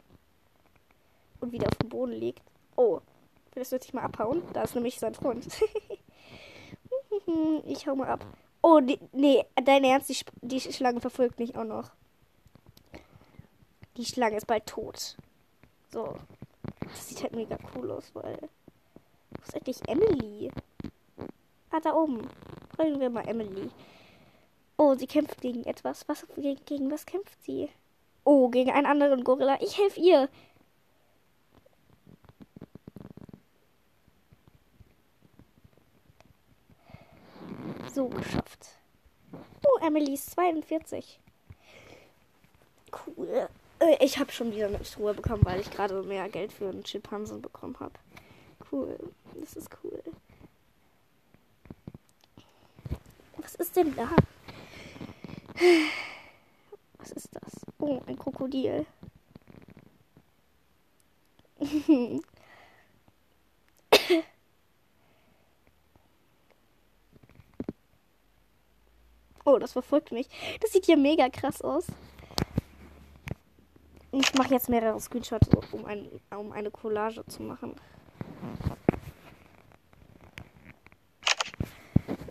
Und 1.40 1.52
wieder 1.52 1.66
auf 1.68 1.76
dem 1.76 1.88
Boden 1.88 2.12
liegt. 2.12 2.42
Oh. 2.76 3.00
Vielleicht 3.52 3.70
sollte 3.70 3.86
ich 3.86 3.94
mal 3.94 4.02
abhauen. 4.02 4.42
Da 4.52 4.62
ist 4.62 4.74
nämlich 4.74 4.98
sein 4.98 5.14
Freund. 5.14 5.46
ich 7.66 7.86
hau 7.86 7.94
mal 7.94 8.08
ab. 8.08 8.24
Oh, 8.62 8.80
die, 8.80 8.98
nee, 9.12 9.44
dein 9.64 9.84
Ernst, 9.84 10.08
die, 10.08 10.16
die 10.40 10.60
Schlange 10.60 11.00
verfolgt 11.00 11.38
mich 11.38 11.56
auch 11.56 11.64
noch. 11.64 11.90
Die 13.96 14.04
Schlange 14.04 14.36
ist 14.36 14.46
bald 14.46 14.66
tot. 14.66 15.16
So. 15.92 16.16
Das 16.80 17.08
sieht 17.08 17.22
halt 17.22 17.34
mega 17.34 17.58
cool 17.74 17.90
aus, 17.90 18.10
weil. 18.14 18.38
Wo 19.30 19.42
ist 19.42 19.54
eigentlich 19.54 19.88
Emily? 19.88 20.50
Ah, 21.70 21.80
da 21.80 21.94
oben. 21.94 22.28
Fragen 22.76 23.00
wir 23.00 23.10
mal 23.10 23.26
Emily. 23.26 23.70
Oh, 24.76 24.94
sie 24.94 25.06
kämpft 25.06 25.40
gegen 25.40 25.64
etwas. 25.64 26.08
Was 26.08 26.26
gegen, 26.36 26.64
gegen 26.64 26.90
was 26.90 27.06
kämpft 27.06 27.42
sie? 27.42 27.68
Oh, 28.24 28.48
gegen 28.48 28.70
einen 28.70 28.86
anderen 28.86 29.24
Gorilla. 29.24 29.58
Ich 29.60 29.78
helfe 29.78 30.00
ihr. 30.00 30.28
So 37.94 38.08
geschafft. 38.08 38.78
Oh, 39.64 39.78
Emily 39.84 40.14
ist 40.14 40.30
42. 40.30 41.20
Cool. 43.06 43.48
Äh, 43.78 44.04
ich 44.04 44.18
habe 44.18 44.32
schon 44.32 44.52
wieder 44.52 44.66
eine 44.66 44.82
Truhe 44.82 45.12
bekommen, 45.12 45.44
weil 45.44 45.60
ich 45.60 45.70
gerade 45.70 46.02
mehr 46.02 46.28
Geld 46.30 46.52
für 46.52 46.70
einen 46.70 46.86
Schimpansen 46.86 47.42
bekommen 47.42 47.76
habe. 47.80 47.92
Cool. 48.70 48.98
Das 49.38 49.56
ist 49.56 49.68
cool. 49.82 50.02
Was 53.36 53.54
ist 53.56 53.76
denn 53.76 53.94
da? 53.94 54.08
Was 56.98 57.10
ist 57.10 57.28
das? 57.32 57.52
Oh, 57.78 58.00
ein 58.06 58.18
Krokodil. 58.18 58.86
oh, 69.52 69.58
das 69.58 69.72
verfolgt 69.72 70.12
mich. 70.12 70.28
Das 70.60 70.72
sieht 70.72 70.86
ja 70.86 70.96
mega 70.96 71.28
krass 71.28 71.62
aus. 71.62 71.86
Ich 74.12 74.34
mache 74.34 74.54
jetzt 74.54 74.68
mehrere 74.68 75.00
Screenshots, 75.00 75.48
um, 75.72 75.86
ein, 75.86 76.08
um 76.36 76.52
eine 76.52 76.70
Collage 76.70 77.24
zu 77.26 77.42
machen. 77.42 77.74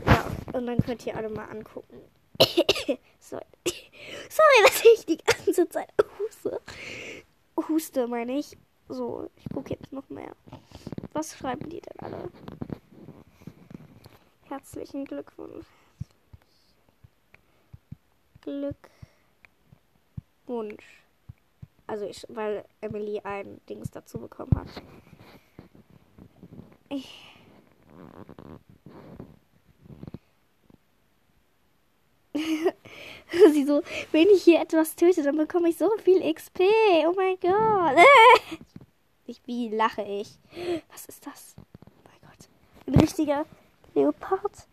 Ja, 0.06 0.26
und 0.54 0.68
dann 0.68 0.78
könnt 0.78 1.06
ihr 1.08 1.16
alle 1.16 1.30
mal 1.30 1.46
angucken. 1.46 2.02
Sorry. 3.20 3.46
Sorry, 4.30 4.64
dass 4.64 4.84
ich 4.94 5.06
die 5.06 5.18
ganze 5.18 5.68
Zeit 5.70 5.92
huste. 6.20 6.62
Huste, 7.68 8.08
meine 8.08 8.38
ich. 8.38 8.58
So, 8.88 9.30
ich 9.36 9.46
gucke 9.54 9.72
jetzt 9.72 9.92
noch 9.92 10.08
mehr. 10.10 10.36
Was 11.14 11.36
schreiben 11.36 11.70
die 11.70 11.82
denn 11.82 12.00
alle? 12.00 12.30
Herzlichen 14.50 15.06
Glückwunsch. 15.06 15.66
Glückwunsch. 18.42 18.84
Also 21.88 22.06
ich, 22.06 22.26
weil 22.30 22.64
Emily 22.80 23.20
ein 23.24 23.60
Dings 23.68 23.90
dazu 23.92 24.20
bekommen 24.20 24.52
hat. 24.56 24.68
Ich. 26.90 27.28
Sie 33.54 33.66
so, 33.66 33.82
wenn 34.12 34.28
ich 34.30 34.44
hier 34.44 34.62
etwas 34.62 34.96
töte, 34.96 35.24
dann 35.24 35.38
bekomme 35.38 35.70
ich 35.70 35.78
so 35.78 35.90
viel 35.98 36.22
XP. 36.34 36.62
Oh 37.08 37.14
mein 37.16 37.40
Gott. 37.40 37.98
Ich, 39.28 39.40
wie 39.46 39.70
lache 39.70 40.02
ich? 40.02 40.40
Was 40.92 41.06
ist 41.06 41.26
das? 41.26 41.56
Oh 41.58 41.64
mein 42.04 42.20
Gott. 42.20 42.50
Ein 42.86 42.96
richtiger 43.00 43.46
Leopard. 43.94 44.68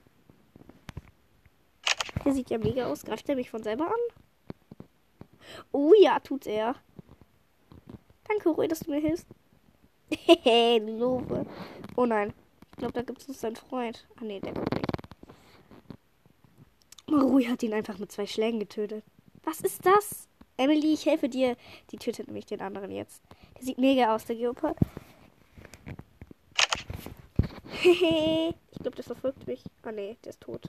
Der 2.29 2.35
sieht 2.35 2.51
ja 2.51 2.59
mega 2.59 2.85
aus. 2.85 3.07
Greift 3.07 3.27
er 3.31 3.37
mich 3.37 3.49
von 3.49 3.62
selber 3.62 3.87
an? 3.87 4.01
Oh 5.73 5.95
ja, 5.99 6.21
tut 6.21 6.47
er. 6.47 6.75
Danke, 8.25 8.51
Rui, 8.51 8.69
dass 8.69 8.81
du 8.81 8.91
mir 8.91 9.01
hilfst. 9.01 9.27
Hehe, 10.11 10.79
du 10.87 10.99
Lobe. 10.99 11.47
Oh 11.97 12.05
nein. 12.05 12.35
Ich 12.73 12.77
glaube, 12.77 12.93
da 12.93 13.01
gibt 13.01 13.23
es 13.23 13.29
noch 13.29 13.35
seinen 13.35 13.57
Freund. 13.57 14.07
Ah 14.21 14.25
nee, 14.25 14.41
der 14.41 14.53
kommt 14.53 14.75
nicht. 14.75 14.85
Rui 17.11 17.45
hat 17.45 17.62
ihn 17.62 17.73
einfach 17.73 17.97
mit 17.97 18.12
zwei 18.12 18.27
Schlägen 18.27 18.61
getötet. 18.61 19.05
Was 19.45 19.62
ist 19.62 19.87
das? 19.87 20.29
Emily, 20.59 20.93
ich 20.93 21.07
helfe 21.07 21.31
dir. 21.31 21.57
Die 21.93 21.97
tötet 21.97 22.27
nämlich 22.27 22.45
den 22.45 22.61
anderen 22.61 22.91
jetzt. 22.91 23.23
Der 23.57 23.64
sieht 23.64 23.79
mega 23.79 24.14
aus, 24.14 24.27
der 24.27 24.37
Geopard. 24.37 24.77
Hehe. 27.71 28.55
ich 28.71 28.79
glaube, 28.81 28.97
der 28.97 29.05
verfolgt 29.05 29.47
mich. 29.47 29.62
Ah 29.81 29.93
nee, 29.93 30.19
der 30.23 30.29
ist 30.29 30.43
tot. 30.43 30.69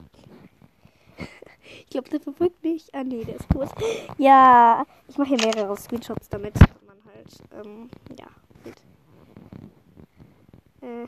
Ich 1.78 1.90
glaube, 1.90 2.10
der 2.10 2.20
verfolgt 2.20 2.62
mich. 2.62 2.94
Ah 2.94 3.04
nee, 3.04 3.24
der 3.24 3.36
ist 3.36 3.48
tot. 3.50 3.68
Ja, 4.18 4.84
ich 5.08 5.18
mache 5.18 5.36
hier 5.36 5.44
mehrere 5.44 5.76
Screenshots 5.76 6.28
damit 6.28 6.54
halt, 7.20 7.66
ähm, 7.66 7.90
ja, 8.18 8.26
gut. 8.64 8.74
Äh. 10.82 11.06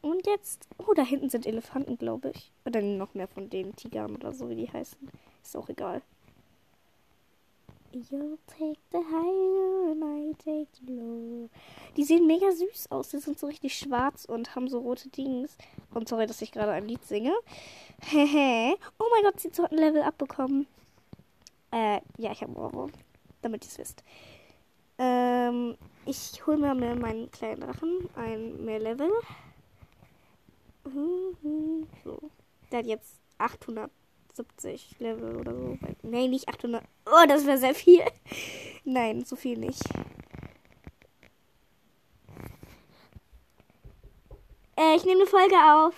Und 0.00 0.26
jetzt, 0.26 0.66
oh, 0.78 0.94
da 0.94 1.02
hinten 1.02 1.30
sind 1.30 1.46
Elefanten, 1.46 1.96
glaube 1.96 2.30
ich. 2.34 2.52
Oder 2.64 2.82
noch 2.82 3.14
mehr 3.14 3.28
von 3.28 3.48
den 3.48 3.76
Tigern 3.76 4.16
oder 4.16 4.32
so, 4.32 4.48
wie 4.48 4.56
die 4.56 4.70
heißen. 4.70 4.98
Ist 5.42 5.56
auch 5.56 5.68
egal. 5.68 6.02
You'll 7.94 8.38
take 8.46 8.80
the 8.90 9.02
high 9.02 9.92
and 9.92 10.02
I 10.02 10.32
take 10.42 10.68
the 10.80 10.92
low. 10.92 11.50
Die 11.94 12.04
sehen 12.04 12.26
mega 12.26 12.50
süß 12.50 12.90
aus. 12.90 13.10
Die 13.10 13.18
sind 13.18 13.38
so 13.38 13.46
richtig 13.46 13.78
schwarz 13.78 14.24
und 14.24 14.54
haben 14.54 14.68
so 14.68 14.78
rote 14.78 15.10
Dings. 15.10 15.58
Und 15.92 16.08
sorry, 16.08 16.26
dass 16.26 16.40
ich 16.40 16.52
gerade 16.52 16.72
ein 16.72 16.88
Lied 16.88 17.04
singe. 17.04 17.34
Hehe. 18.00 18.76
oh 18.98 19.04
mein 19.10 19.24
Gott, 19.24 19.40
sie 19.40 19.50
hat 19.50 19.70
ein 19.70 19.76
Level 19.76 20.02
abbekommen. 20.02 20.66
Äh, 21.70 22.00
ja, 22.16 22.32
ich 22.32 22.42
habe 22.42 22.56
Euro. 22.56 22.88
Damit 23.42 23.64
ihr 23.64 23.68
es 23.68 23.78
wisst. 23.78 24.02
Ähm, 24.96 25.76
ich 26.06 26.46
hole 26.46 26.56
mir 26.56 26.74
mal 26.74 26.96
meinen 26.96 27.30
kleinen 27.30 27.60
Drachen. 27.60 28.08
Ein 28.16 28.64
mehr 28.64 28.78
Level. 28.78 29.10
So. 32.04 32.30
Der 32.70 32.78
hat 32.78 32.86
jetzt 32.86 33.20
800 33.36 33.90
70 34.32 34.96
Level 34.98 35.36
oder 35.36 35.54
so. 35.54 35.78
Nein, 36.02 36.30
nicht 36.30 36.48
800. 36.48 36.82
Oh, 37.06 37.26
das 37.28 37.46
wäre 37.46 37.58
sehr 37.58 37.74
viel. 37.74 38.02
Nein, 38.84 39.24
so 39.24 39.36
viel 39.36 39.58
nicht. 39.58 39.82
Äh, 44.76 44.96
ich 44.96 45.04
nehme 45.04 45.20
eine 45.20 45.30
Folge 45.30 45.54
auf. 45.54 45.94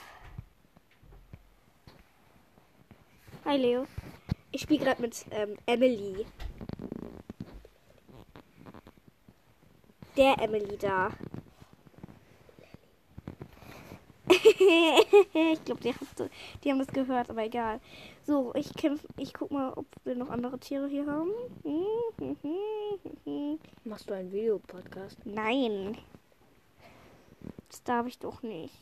Hi, 3.44 3.56
Leo. 3.56 3.86
Ich 4.52 4.62
spiele 4.62 4.84
gerade 4.84 5.00
mit 5.00 5.24
ähm, 5.30 5.56
Emily. 5.66 6.26
Der 10.16 10.40
Emily 10.40 10.76
da. 10.78 11.10
ich 15.52 15.64
glaube, 15.64 15.80
die, 15.80 15.94
die, 16.62 16.70
haben 16.70 16.78
das 16.78 16.88
gehört, 16.88 17.30
aber 17.30 17.44
egal. 17.44 17.80
So, 18.24 18.52
ich 18.54 18.72
kämpfe. 18.74 19.06
Ich 19.16 19.34
guck 19.34 19.50
mal, 19.50 19.72
ob 19.74 19.86
wir 20.04 20.14
noch 20.14 20.30
andere 20.30 20.58
Tiere 20.58 20.88
hier 20.88 21.06
haben. 21.06 21.30
Machst 23.84 24.08
du 24.08 24.14
einen 24.14 24.32
Videopodcast? 24.32 25.18
Nein. 25.24 25.98
Das 27.68 27.82
darf 27.82 28.06
ich 28.06 28.18
doch 28.18 28.42
nicht. 28.42 28.74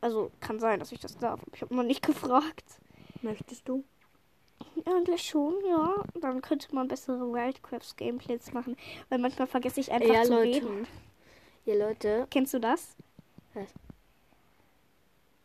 Also, 0.00 0.30
kann 0.40 0.60
sein, 0.60 0.78
dass 0.78 0.92
ich 0.92 1.00
das 1.00 1.16
darf. 1.16 1.40
Ich 1.52 1.62
habe 1.62 1.74
noch 1.74 1.82
nicht 1.82 2.02
gefragt. 2.06 2.80
Möchtest 3.22 3.68
du? 3.68 3.84
Eigentlich 4.84 5.22
schon, 5.22 5.54
ja. 5.68 5.94
Dann 6.20 6.40
könnte 6.40 6.74
man 6.74 6.88
bessere 6.88 7.32
Wildcrafts 7.32 7.96
Gameplays 7.96 8.52
machen. 8.52 8.76
Weil 9.08 9.18
manchmal 9.18 9.46
vergesse 9.46 9.80
ich 9.80 9.90
einfach 9.90 10.14
ja, 10.14 10.22
zu 10.22 10.32
Leute. 10.32 10.44
reden. 10.44 10.86
Ja, 11.64 11.74
Leute. 11.74 12.26
Kennst 12.30 12.54
du 12.54 12.60
das? 12.60 12.96
Was? 13.54 13.72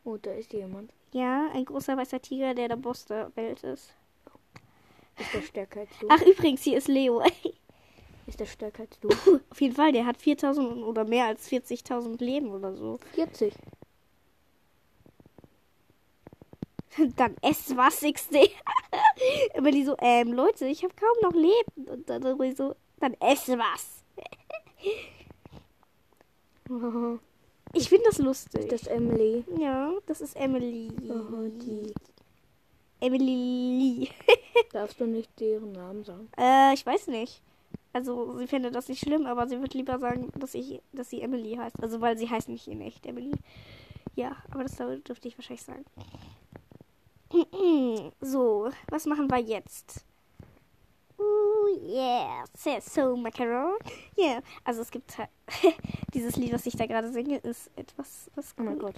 Oh, 0.04 0.18
da 0.18 0.32
ist 0.32 0.52
jemand. 0.54 0.92
Ja, 1.14 1.50
ein 1.54 1.66
großer 1.66 1.96
weißer 1.96 2.22
Tiger, 2.22 2.54
der 2.54 2.68
der 2.68 2.76
Boss 2.76 3.06
der 3.06 3.32
Welt 3.36 3.64
ist. 3.64 3.94
Ist 5.18 5.34
der 5.34 5.42
stärker 5.42 5.82
als 5.82 5.90
du? 6.00 6.08
Ach, 6.10 6.22
übrigens, 6.22 6.64
hier 6.64 6.78
ist 6.78 6.88
Leo. 6.88 7.24
Ist 8.26 8.40
der 8.40 8.46
stärker 8.46 8.84
als 8.84 9.00
du? 9.00 9.10
Auf 9.50 9.60
jeden 9.60 9.76
Fall, 9.76 9.92
der 9.92 10.06
hat 10.06 10.22
4000 10.22 10.84
oder 10.84 11.04
mehr 11.04 11.26
als 11.26 11.50
40.000 11.52 12.24
Leben 12.24 12.52
oder 12.52 12.74
so. 12.74 12.98
40. 13.14 13.54
Dann 17.16 17.36
ess 17.42 17.76
was, 17.76 18.00
XD. 18.02 18.50
Emily 19.54 19.84
so, 19.84 19.96
ähm, 20.00 20.32
Leute, 20.32 20.68
ich 20.68 20.84
habe 20.84 20.94
kaum 20.96 21.16
noch 21.22 21.34
Leben. 21.34 21.90
Und 21.90 22.10
dann 22.10 22.22
so, 22.56 22.76
dann 23.00 23.14
ess 23.20 23.50
was. 23.50 24.04
Ich 27.74 27.90
finde 27.90 28.06
das 28.06 28.20
lustig. 28.20 28.70
Das 28.70 28.84
ist 28.84 28.88
Emily. 28.88 29.44
ja, 29.60 29.92
das 30.06 30.22
ist 30.22 30.36
Emily. 30.36 30.90
Oh, 31.10 31.50
die. 31.50 31.94
Emily. 33.00 34.10
Darfst 34.72 35.00
du 35.00 35.06
nicht 35.06 35.30
deren 35.40 35.72
Namen 35.74 36.04
sagen? 36.04 36.30
äh, 36.38 36.74
ich 36.74 36.86
weiß 36.86 37.08
nicht. 37.08 37.42
Also, 37.92 38.38
sie 38.38 38.48
findet 38.48 38.74
das 38.76 38.88
nicht 38.88 39.00
schlimm, 39.02 39.26
aber 39.26 39.48
sie 39.48 39.60
wird 39.62 39.74
lieber 39.74 40.00
sagen, 40.00 40.32
dass 40.36 40.54
ich, 40.56 40.82
dass 40.94 41.10
sie 41.10 41.22
Emily 41.22 41.56
heißt. 41.56 41.82
Also, 41.82 42.00
weil 42.02 42.18
sie 42.18 42.30
heißt 42.30 42.50
nicht 42.50 42.68
in 42.68 42.82
echt 42.82 43.06
Emily. 43.06 43.34
Ja, 44.16 44.38
aber 44.52 44.64
das 44.64 44.76
dürfte 44.78 45.28
ich 45.28 45.38
wahrscheinlich 45.38 45.64
sagen. 45.64 45.86
So, 48.22 48.70
was 48.90 49.06
machen 49.08 49.30
wir 49.32 49.40
jetzt? 49.40 50.06
Ooh, 51.20 51.68
yeah, 51.82 52.44
says 52.56 52.86
so 52.86 53.16
macaron. 53.16 53.76
Yeah, 54.18 54.42
also 54.64 54.82
es 54.82 54.92
gibt 54.92 55.18
halt 55.18 55.30
dieses 56.14 56.36
Lied, 56.36 56.54
was 56.54 56.66
ich 56.66 56.76
da 56.76 56.86
gerade 56.86 57.12
singe, 57.12 57.38
ist 57.38 57.70
etwas, 57.76 58.30
was 58.36 58.54
Oh 58.60 58.64
mein. 58.64 58.80
Gott. 58.80 58.96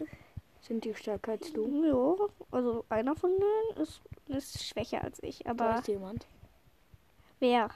Sind 0.62 0.84
die 0.84 0.96
stärker 0.96 1.34
als 1.34 1.54
du? 1.54 1.68
Ja, 1.86 2.28
also 2.52 2.86
einer 2.90 3.16
von 3.16 3.30
denen 3.38 3.84
ist, 3.84 4.02
ist 4.28 4.64
schwächer 4.64 5.04
als 5.04 5.22
ich, 5.22 5.40
Da 5.44 5.52
aber 5.52 5.80
ist 5.80 5.88
jemand. 5.88 6.26
wer? 7.40 7.70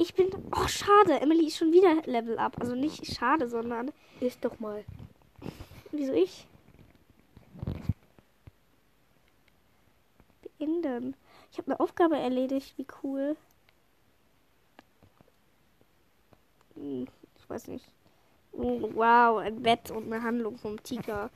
Ich 0.00 0.14
bin. 0.14 0.28
Oh, 0.54 0.68
schade. 0.68 1.20
Emily 1.20 1.48
ist 1.48 1.56
schon 1.56 1.72
wieder 1.72 2.02
Level 2.06 2.38
up. 2.38 2.56
Also 2.60 2.76
nicht 2.76 3.04
schade, 3.06 3.48
sondern. 3.48 3.90
Ist 4.20 4.44
doch 4.44 4.60
mal. 4.60 4.84
Wieso 5.90 6.12
ich? 6.12 6.46
Beenden. 10.58 11.16
Ich 11.50 11.58
habe 11.58 11.70
eine 11.72 11.80
Aufgabe 11.80 12.16
erledigt. 12.16 12.74
Wie 12.76 12.86
cool. 13.02 13.36
Hm, 16.74 17.06
Ich 17.38 17.50
weiß 17.50 17.68
nicht. 17.68 17.84
Oh, 18.52 18.90
wow, 18.94 19.38
ein 19.38 19.62
Bett 19.62 19.90
und 19.90 20.12
eine 20.12 20.22
Handlung 20.22 20.58
vom 20.58 20.82
Tiger. 20.82 21.30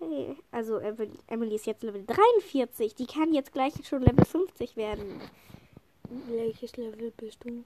Yay. 0.00 0.36
Also 0.50 0.78
Emily 0.78 1.10
Emily 1.26 1.54
ist 1.54 1.66
jetzt 1.66 1.82
Level 1.82 2.04
43. 2.04 2.94
Die 2.94 3.06
kann 3.06 3.32
jetzt 3.32 3.52
gleich 3.52 3.72
schon 3.86 4.02
Level 4.02 4.24
50 4.24 4.76
werden. 4.76 5.20
Welches 6.28 6.76
Level 6.76 7.12
bist 7.12 7.44
du? 7.44 7.64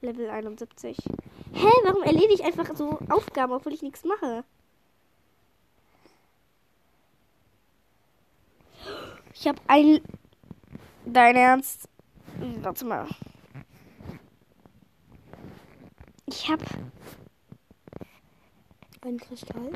Level 0.00 0.30
71. 0.30 0.96
Hä, 1.52 1.68
warum 1.82 2.02
erledige 2.02 2.34
ich 2.34 2.44
einfach 2.44 2.74
so 2.76 2.98
Aufgaben, 3.08 3.52
obwohl 3.52 3.72
ich 3.72 3.82
nichts 3.82 4.04
mache? 4.04 4.44
Ich 9.40 9.46
habe 9.46 9.60
ein. 9.68 10.00
Dein 11.06 11.36
Ernst? 11.36 11.88
Warte 12.60 12.84
mal. 12.84 13.06
Ich 16.26 16.50
habe. 16.50 16.64
Ein 19.02 19.16
Kristall? 19.18 19.70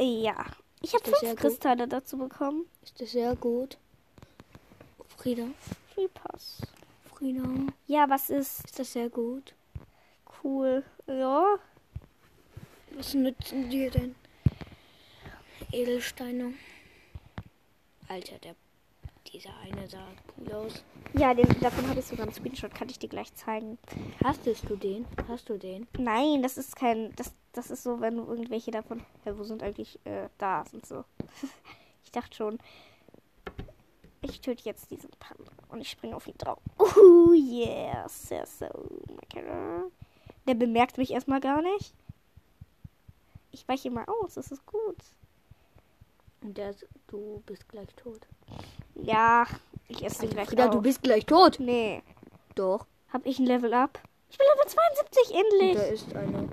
Ja. 0.00 0.46
Ich 0.82 0.94
habe 0.94 1.02
fünf 1.04 1.20
gut? 1.30 1.36
Kristalle 1.36 1.88
dazu 1.88 2.16
bekommen. 2.16 2.66
Ist 2.82 3.00
das 3.00 3.10
sehr 3.10 3.34
gut? 3.34 3.76
Frieda? 5.16 5.48
Free 5.92 6.06
Pass. 6.14 6.62
Frieda? 7.12 7.42
Ja, 7.88 8.08
was 8.08 8.30
ist 8.30 8.64
Ist 8.66 8.78
das 8.78 8.92
sehr 8.92 9.10
gut? 9.10 9.56
cool? 10.44 10.84
Ja. 11.08 11.56
Was 12.92 13.14
nützen 13.14 13.68
dir 13.68 13.90
denn 13.90 14.14
Edelsteine? 15.72 16.54
Alter, 18.06 18.38
der, 18.38 18.54
dieser 19.30 19.56
eine 19.58 19.88
sah 19.88 20.06
cool 20.36 20.52
aus. 20.52 20.84
Ja, 21.16 21.34
den, 21.34 21.48
davon 21.60 21.88
habe 21.88 22.00
ich 22.00 22.06
sogar 22.06 22.26
einen 22.26 22.34
Screenshot. 22.34 22.74
Kann 22.74 22.88
ich 22.88 22.98
dir 22.98 23.08
gleich 23.08 23.34
zeigen. 23.34 23.78
Hastest 24.22 24.68
du 24.68 24.76
den? 24.76 25.06
Hast 25.28 25.48
du 25.48 25.58
den? 25.58 25.86
Nein, 25.98 26.42
das 26.42 26.58
ist 26.58 26.76
kein. 26.76 27.14
Das, 27.16 27.32
das 27.52 27.70
ist 27.70 27.82
so, 27.82 28.00
wenn 28.00 28.16
du 28.16 28.24
irgendwelche 28.24 28.70
davon. 28.70 29.02
Ja, 29.24 29.38
wo 29.38 29.44
sind 29.44 29.62
eigentlich 29.62 29.98
äh, 30.04 30.28
da 30.38 30.64
und 30.72 30.86
so. 30.86 31.04
ich 32.04 32.12
dachte 32.12 32.36
schon. 32.36 32.58
Ich 34.20 34.40
töte 34.40 34.64
jetzt 34.64 34.90
diesen 34.90 35.10
Panda 35.20 35.52
und 35.68 35.80
ich 35.80 35.90
springe 35.90 36.16
auf 36.16 36.26
ihn 36.26 36.38
drauf. 36.38 36.58
Oh 37.00 37.32
yeah, 37.32 38.08
sehr 38.08 38.46
so. 38.46 38.66
Der 40.46 40.54
bemerkt 40.54 40.98
mich 40.98 41.12
erstmal 41.12 41.40
gar 41.40 41.62
nicht. 41.62 41.94
Ich 43.52 43.68
weiche 43.68 43.90
mal 43.90 44.04
aus, 44.06 44.34
das 44.34 44.50
ist 44.50 44.66
gut. 44.66 44.96
Und 46.40 46.56
der, 46.56 46.74
du 47.08 47.42
bist 47.46 47.68
gleich 47.68 47.94
tot. 47.94 48.26
Ja, 49.02 49.46
ich 49.88 50.04
esse 50.04 50.22
den 50.22 50.30
gleich 50.30 50.48
Frieda, 50.48 50.66
auf. 50.66 50.70
du 50.70 50.82
bist 50.82 51.02
gleich 51.02 51.24
tot. 51.26 51.58
Nee. 51.60 52.02
Doch. 52.54 52.86
Hab 53.12 53.24
ich 53.26 53.38
ein 53.38 53.46
Level 53.46 53.72
up? 53.72 54.00
Ich 54.30 54.36
bin 54.38 54.46
Level 54.54 54.68
72 54.68 55.30
Und 55.30 55.40
endlich. 55.40 55.76
da 55.76 55.82
ist 55.82 56.14
eine. 56.16 56.48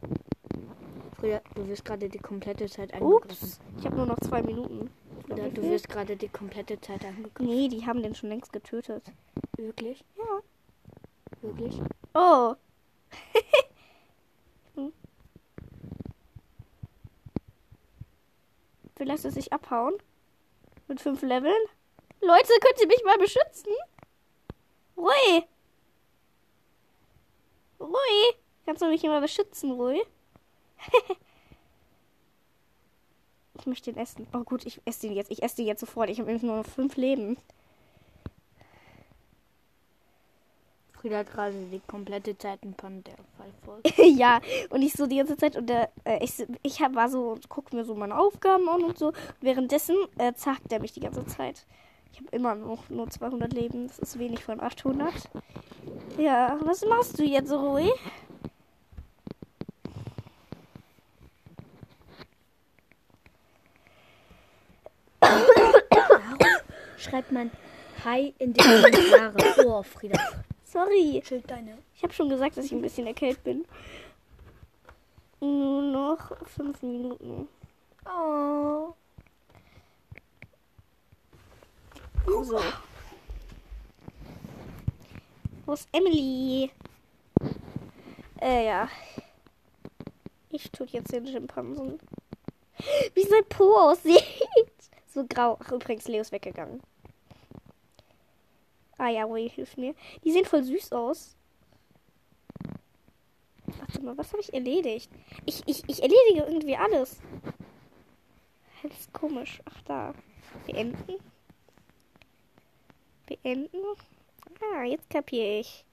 Frieda, 1.20 1.42
du 1.56 1.68
wirst 1.68 1.84
gerade 1.86 2.08
die 2.10 2.20
komplette 2.20 2.68
Zeit 2.68 2.94
angegriffen. 2.94 3.50
Ups. 3.50 3.60
Ich 3.80 3.86
habe 3.86 3.96
nur 3.98 4.06
noch 4.06 4.20
zwei 4.20 4.42
Minuten. 4.42 4.90
Frieda, 5.26 5.50
du 5.50 5.64
wirst 5.64 5.90
gerade 5.90 6.16
die 6.16 6.30
komplette 6.30 6.80
Zeit 6.80 7.04
angegriffen. 7.04 7.48
Nee, 7.48 7.68
die 7.68 7.86
haben 7.86 8.02
den 8.04 8.16
schon 8.16 8.30
längst 8.30 8.54
getötet. 8.54 9.12
Wirklich? 9.58 10.04
Ja. 10.18 10.42
Wirklich? 11.42 11.82
Oh. 12.14 12.56
Hm. 14.76 14.92
Will 18.98 19.10
er 19.10 19.18
sich 19.18 19.54
abhauen? 19.54 19.94
Mit 20.90 21.00
fünf 21.00 21.22
Leveln? 21.22 21.54
Leute, 22.26 22.54
könnt 22.60 22.82
ihr 22.82 22.88
mich 22.88 23.04
mal 23.04 23.20
beschützen? 23.20 23.72
Rui! 24.98 25.44
Rui! 27.80 28.36
Kannst 28.66 28.82
du 28.82 28.88
mich 28.88 29.02
hier 29.02 29.12
mal 29.12 29.22
beschützen, 29.22 29.72
Rui? 29.74 30.02
ich 33.60 33.68
möchte 33.68 33.94
den 33.94 34.02
essen. 34.02 34.28
Oh 34.34 34.40
gut, 34.40 34.66
ich 34.66 34.82
esse 34.86 35.02
den 35.02 35.14
jetzt. 35.16 35.30
Ich 35.30 35.44
esse 35.44 35.58
den 35.58 35.68
jetzt 35.68 35.82
sofort. 35.82 36.10
Ich 36.10 36.18
habe 36.18 36.26
nämlich 36.26 36.44
nur 36.44 36.58
noch 36.58 36.66
fünf 36.66 36.96
Leben. 36.96 37.38
Frieda 40.94 41.20
hat 41.20 41.32
gerade 41.32 41.54
die 41.72 41.82
komplette 41.82 42.36
Zeit 42.36 42.64
ein 42.64 42.74
Panda-Fall 42.74 43.54
voll. 43.64 43.82
ja, 44.18 44.42
und 44.72 44.82
ich 44.82 44.94
so 44.94 45.06
die 45.06 45.18
ganze 45.18 45.38
Zeit 45.38 45.56
und 45.56 45.68
der, 45.68 45.92
äh, 46.06 46.24
ich, 46.24 46.44
ich 46.64 46.82
hab, 46.82 46.96
war 46.96 47.08
so, 47.08 47.38
guck 47.50 47.72
mir 47.72 47.86
so 47.86 47.94
meine 47.94 48.18
Aufgaben 48.18 48.68
an 48.68 48.84
und 48.84 48.98
so. 48.98 49.14
Währenddessen 49.42 49.96
äh, 50.18 50.34
zackt 50.34 50.72
er 50.72 50.80
mich 50.80 50.94
die 50.94 51.02
ganze 51.02 51.24
Zeit. 51.28 51.68
Ich 52.16 52.22
habe 52.22 52.34
immer 52.34 52.56
noch 52.56 52.90
nur 52.90 53.10
200 53.10 53.52
Leben. 53.52 53.88
Das 53.88 54.00
ist 54.00 54.18
wenig 54.18 54.42
von 54.42 54.62
800. 54.62 55.12
Ja, 56.18 56.58
was 56.64 56.86
machst 56.86 57.20
du 57.20 57.26
jetzt, 57.26 57.52
Rui? 57.52 57.92
Schreibt 66.98 67.34
man 67.34 67.52
Hi 68.06 68.34
in 68.40 68.54
die 68.54 68.62
Kommentare. 68.62 69.36
Oh, 69.66 69.84
Frieda. 69.84 70.18
Sorry. 70.64 71.22
Schild 71.26 71.52
deine. 71.52 71.78
Ich 71.98 72.04
habe 72.04 72.14
schon 72.14 72.30
gesagt, 72.30 72.56
dass 72.56 72.64
ich 72.64 72.72
ein 72.72 72.82
bisschen 72.82 73.08
erkältet 73.08 73.44
bin. 73.44 73.66
Nur 75.42 75.82
noch 75.82 76.32
fünf 76.48 76.82
Minuten. 76.82 77.50
Oh. 78.06 78.94
So. 82.26 82.60
Wo 85.66 85.74
ist 85.74 85.88
Emily? 85.92 86.72
Äh, 88.42 88.66
ja. 88.66 88.90
Ich 90.50 90.72
tue 90.72 90.88
jetzt 90.88 91.12
den 91.12 91.28
Schimpansen. 91.28 92.00
Wie 93.14 93.24
sein 93.24 93.46
Po 93.50 93.76
aussieht. 93.76 94.24
So 95.08 95.26
grau. 95.26 95.58
Ach, 95.64 95.72
übrigens, 95.72 96.10
Leo 96.10 96.20
ist 96.20 96.34
weggegangen. 96.34 96.82
Ah 98.98 99.08
ja, 99.08 99.24
Rui 99.24 99.50
hilft 99.50 99.78
mir. 99.78 99.96
Die 100.26 100.32
sehen 100.34 100.44
voll 100.44 100.62
süß 100.62 100.92
aus. 100.92 101.38
Warte 103.66 104.02
mal, 104.02 104.18
was 104.18 104.34
habe 104.34 104.42
ich 104.42 104.54
erledigt? 104.54 105.10
Ich, 105.46 105.64
ich, 105.68 105.84
ich 105.88 106.04
erledige 106.04 106.52
irgendwie 106.52 106.76
alles. 106.76 107.22
Das 108.84 109.00
ist 109.00 109.14
komisch. 109.14 109.62
Ach, 109.64 109.82
da. 109.84 110.14
Beenden. 110.66 111.16
Beenden. 113.26 113.70
Ah, 114.62 114.84
jetzt 114.84 115.10
kapiere 115.10 115.60
ich. 115.60 115.84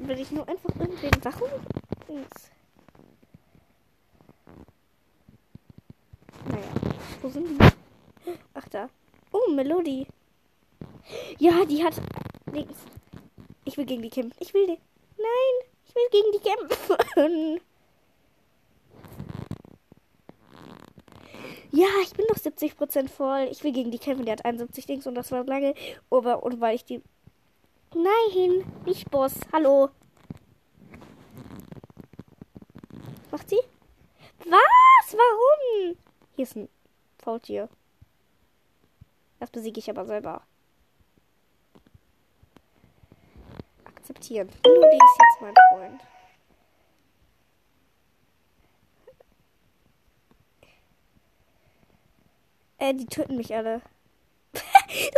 Will 0.00 0.20
ich 0.20 0.30
nur 0.30 0.48
einfach 0.48 0.74
irgendwelche 0.78 1.20
Sachen? 1.20 1.48
Naja, 6.46 6.64
wo 7.20 7.28
sind 7.28 7.48
die? 7.48 7.68
Ach, 8.54 8.68
da. 8.68 8.88
Oh, 9.32 9.50
Melodie. 9.52 10.06
Ja, 11.38 11.64
die 11.64 11.82
hat. 11.84 12.00
Ich 13.64 13.76
will 13.76 13.86
gegen 13.86 14.02
die 14.02 14.10
kämpfen. 14.10 14.36
Ich 14.40 14.54
will 14.54 14.66
die. 14.66 14.78
Nein, 15.18 15.70
ich 15.86 15.94
will 15.94 16.08
gegen 16.10 16.32
die 16.32 16.40
kämpfen. 16.40 17.60
Ja, 21.70 21.86
ich 22.02 22.12
bin 22.14 22.26
doch 22.28 22.36
70% 22.36 23.08
voll. 23.08 23.48
Ich 23.50 23.62
will 23.62 23.72
gegen 23.72 23.90
die 23.90 23.98
kämpfen. 23.98 24.24
Der 24.24 24.32
hat 24.32 24.44
71 24.44 24.86
Dings 24.86 25.06
und 25.06 25.14
das 25.14 25.30
war 25.32 25.44
lange. 25.44 25.74
Aber 26.10 26.42
und 26.42 26.60
weil 26.60 26.76
ich 26.76 26.84
die. 26.84 27.02
Nein, 27.94 28.64
nicht 28.84 29.10
Boss. 29.10 29.34
Hallo. 29.52 29.90
Macht 33.30 33.50
sie? 33.50 33.60
Was? 34.44 35.12
Warum? 35.12 35.96
Hier 36.36 36.42
ist 36.42 36.56
ein 36.56 36.68
Faultier. 37.18 37.68
Das 39.38 39.50
besiege 39.50 39.78
ich 39.78 39.90
aber 39.90 40.06
selber. 40.06 40.42
Akzeptieren. 43.84 44.48
Ludi 44.64 44.96
ist 44.96 45.18
jetzt 45.20 45.40
mein 45.40 45.54
Freund. 45.70 46.00
Äh, 52.78 52.94
die 52.94 53.06
töten 53.06 53.36
mich 53.36 53.54
alle. 53.54 53.82
das 54.52 54.62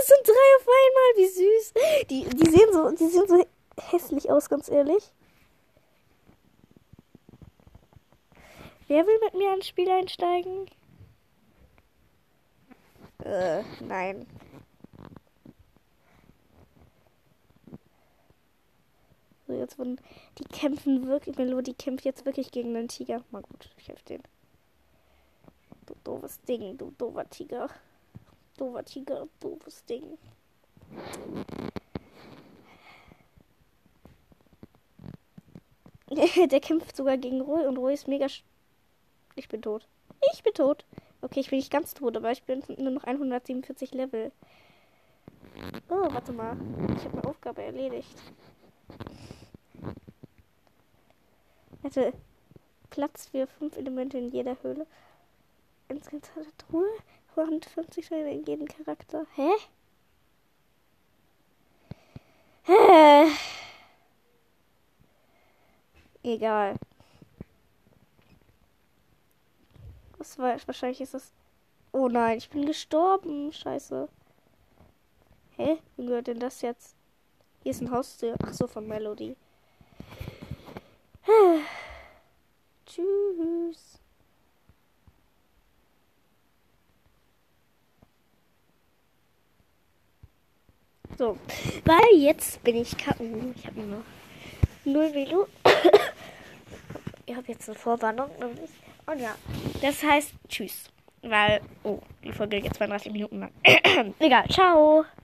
sind 0.07 0.27
drei 0.27 0.57
auf 0.59 0.67
einmal, 0.67 1.17
wie 1.17 1.29
süß. 1.29 1.75
Die, 2.11 2.25
die 2.25 2.51
sehen 2.51 2.73
so, 2.73 2.91
die 2.91 3.09
sehen 3.09 3.29
so 3.29 3.45
hässlich 3.91 4.31
aus, 4.31 4.49
ganz 4.49 4.69
ehrlich. 4.69 5.13
Wer 8.89 9.07
will 9.07 9.19
mit 9.25 9.35
mir 9.35 9.55
ins 9.55 9.69
Spiel 9.69 9.89
einsteigen? 9.89 10.67
Äh, 13.25 13.63
nein. 13.81 14.27
So, 19.47 19.53
jetzt 19.53 19.79
wurden. 19.79 20.01
Die 20.39 20.45
kämpfen 20.45 21.07
wirklich. 21.07 21.37
Melody 21.37 21.75
kämpft 21.75 22.05
jetzt 22.05 22.25
wirklich 22.25 22.51
gegen 22.51 22.75
den 22.75 22.89
Tiger. 22.89 23.23
Mal 23.31 23.43
gut, 23.43 23.71
ich 23.77 23.89
helfe 23.89 24.05
den. 24.07 24.23
Du 25.91 25.97
doofes 26.05 26.41
Ding, 26.43 26.79
du 26.79 26.93
doofer 26.97 27.29
Tiger. 27.29 27.69
Doofer 28.57 28.85
Tiger, 28.85 29.27
doofes 29.41 29.85
Ding. 29.87 30.19
Der 36.51 36.61
kämpft 36.61 36.95
sogar 36.95 37.17
gegen 37.17 37.41
Roy 37.41 37.67
und 37.67 37.77
Roy 37.77 37.95
ist 37.95 38.07
mega. 38.07 38.29
Ich 39.35 39.49
bin 39.49 39.63
tot. 39.63 39.89
Ich 40.33 40.45
bin 40.45 40.55
tot. 40.55 40.85
Okay, 41.23 41.41
ich 41.41 41.51
bin 41.51 41.59
nicht 41.59 41.73
ganz 41.73 41.93
tot, 41.93 42.17
aber 42.17 42.31
ich 42.31 42.45
bin 42.45 42.63
nur 42.79 42.93
noch 42.93 43.03
147 43.03 43.93
Level. 43.93 44.31
Oh, 45.89 46.07
warte 46.13 46.33
mal. 46.33 46.57
Ich 46.97 47.05
habe 47.05 47.19
eine 47.19 47.29
Aufgabe 47.29 47.63
erledigt. 47.65 48.17
Hätte 51.83 52.13
Platz 52.91 53.27
für 53.27 53.49
fünf 53.49 53.77
Elemente 53.77 54.19
in 54.19 54.31
jeder 54.31 54.57
Höhle. 54.63 54.87
Insgesamt 55.91 56.57
Truhe 56.57 56.87
150 57.35 58.07
Steine 58.07 58.33
in 58.33 58.45
jedem 58.45 58.69
Charakter. 58.69 59.27
Hä? 59.35 59.51
Hä? 62.63 63.27
Egal. 66.23 66.77
Das 70.19 70.39
war 70.39 70.57
wahrscheinlich 70.67 71.01
ist 71.01 71.15
das. 71.15 71.33
Oh 71.93 72.09
nein, 72.09 72.39
ich 72.39 72.51
bin 72.51 72.67
gestorben. 72.67 73.53
Scheiße. 73.53 74.09
Hä? 75.57 75.79
Wie 75.97 76.07
gehört 76.07 76.29
denn 76.29 76.39
das 76.39 76.63
jetzt? 76.63 76.95
Hier 77.65 77.73
ist 77.73 77.81
ein 77.81 77.91
Haustier. 77.91 78.37
Ach 78.45 78.53
so, 78.53 78.69
von 78.69 78.87
Melody. 78.87 79.37
Tschüss. 82.87 84.00
So, 91.19 91.37
weil 91.85 92.19
jetzt 92.19 92.63
bin 92.65 92.77
ich 92.77 92.97
K.O. 92.97 93.53
Ich 93.57 93.67
habe 93.67 93.81
nur 93.81 94.03
null 94.85 95.13
Velo. 95.13 95.47
ich 97.27 97.37
habe 97.37 97.49
jetzt 97.49 97.69
eine 97.69 97.79
Vorwarnung. 97.79 98.31
Und 99.07 99.19
ja, 99.21 99.35
das 99.83 100.03
heißt 100.03 100.33
Tschüss. 100.49 100.85
Weil, 101.23 101.61
oh, 101.83 101.99
die 102.25 102.33
Folge 102.33 102.61
geht 102.61 102.75
32 102.75 103.13
Minuten 103.13 103.41
lang. 103.41 103.53
Egal, 104.19 104.49
ciao. 104.49 105.05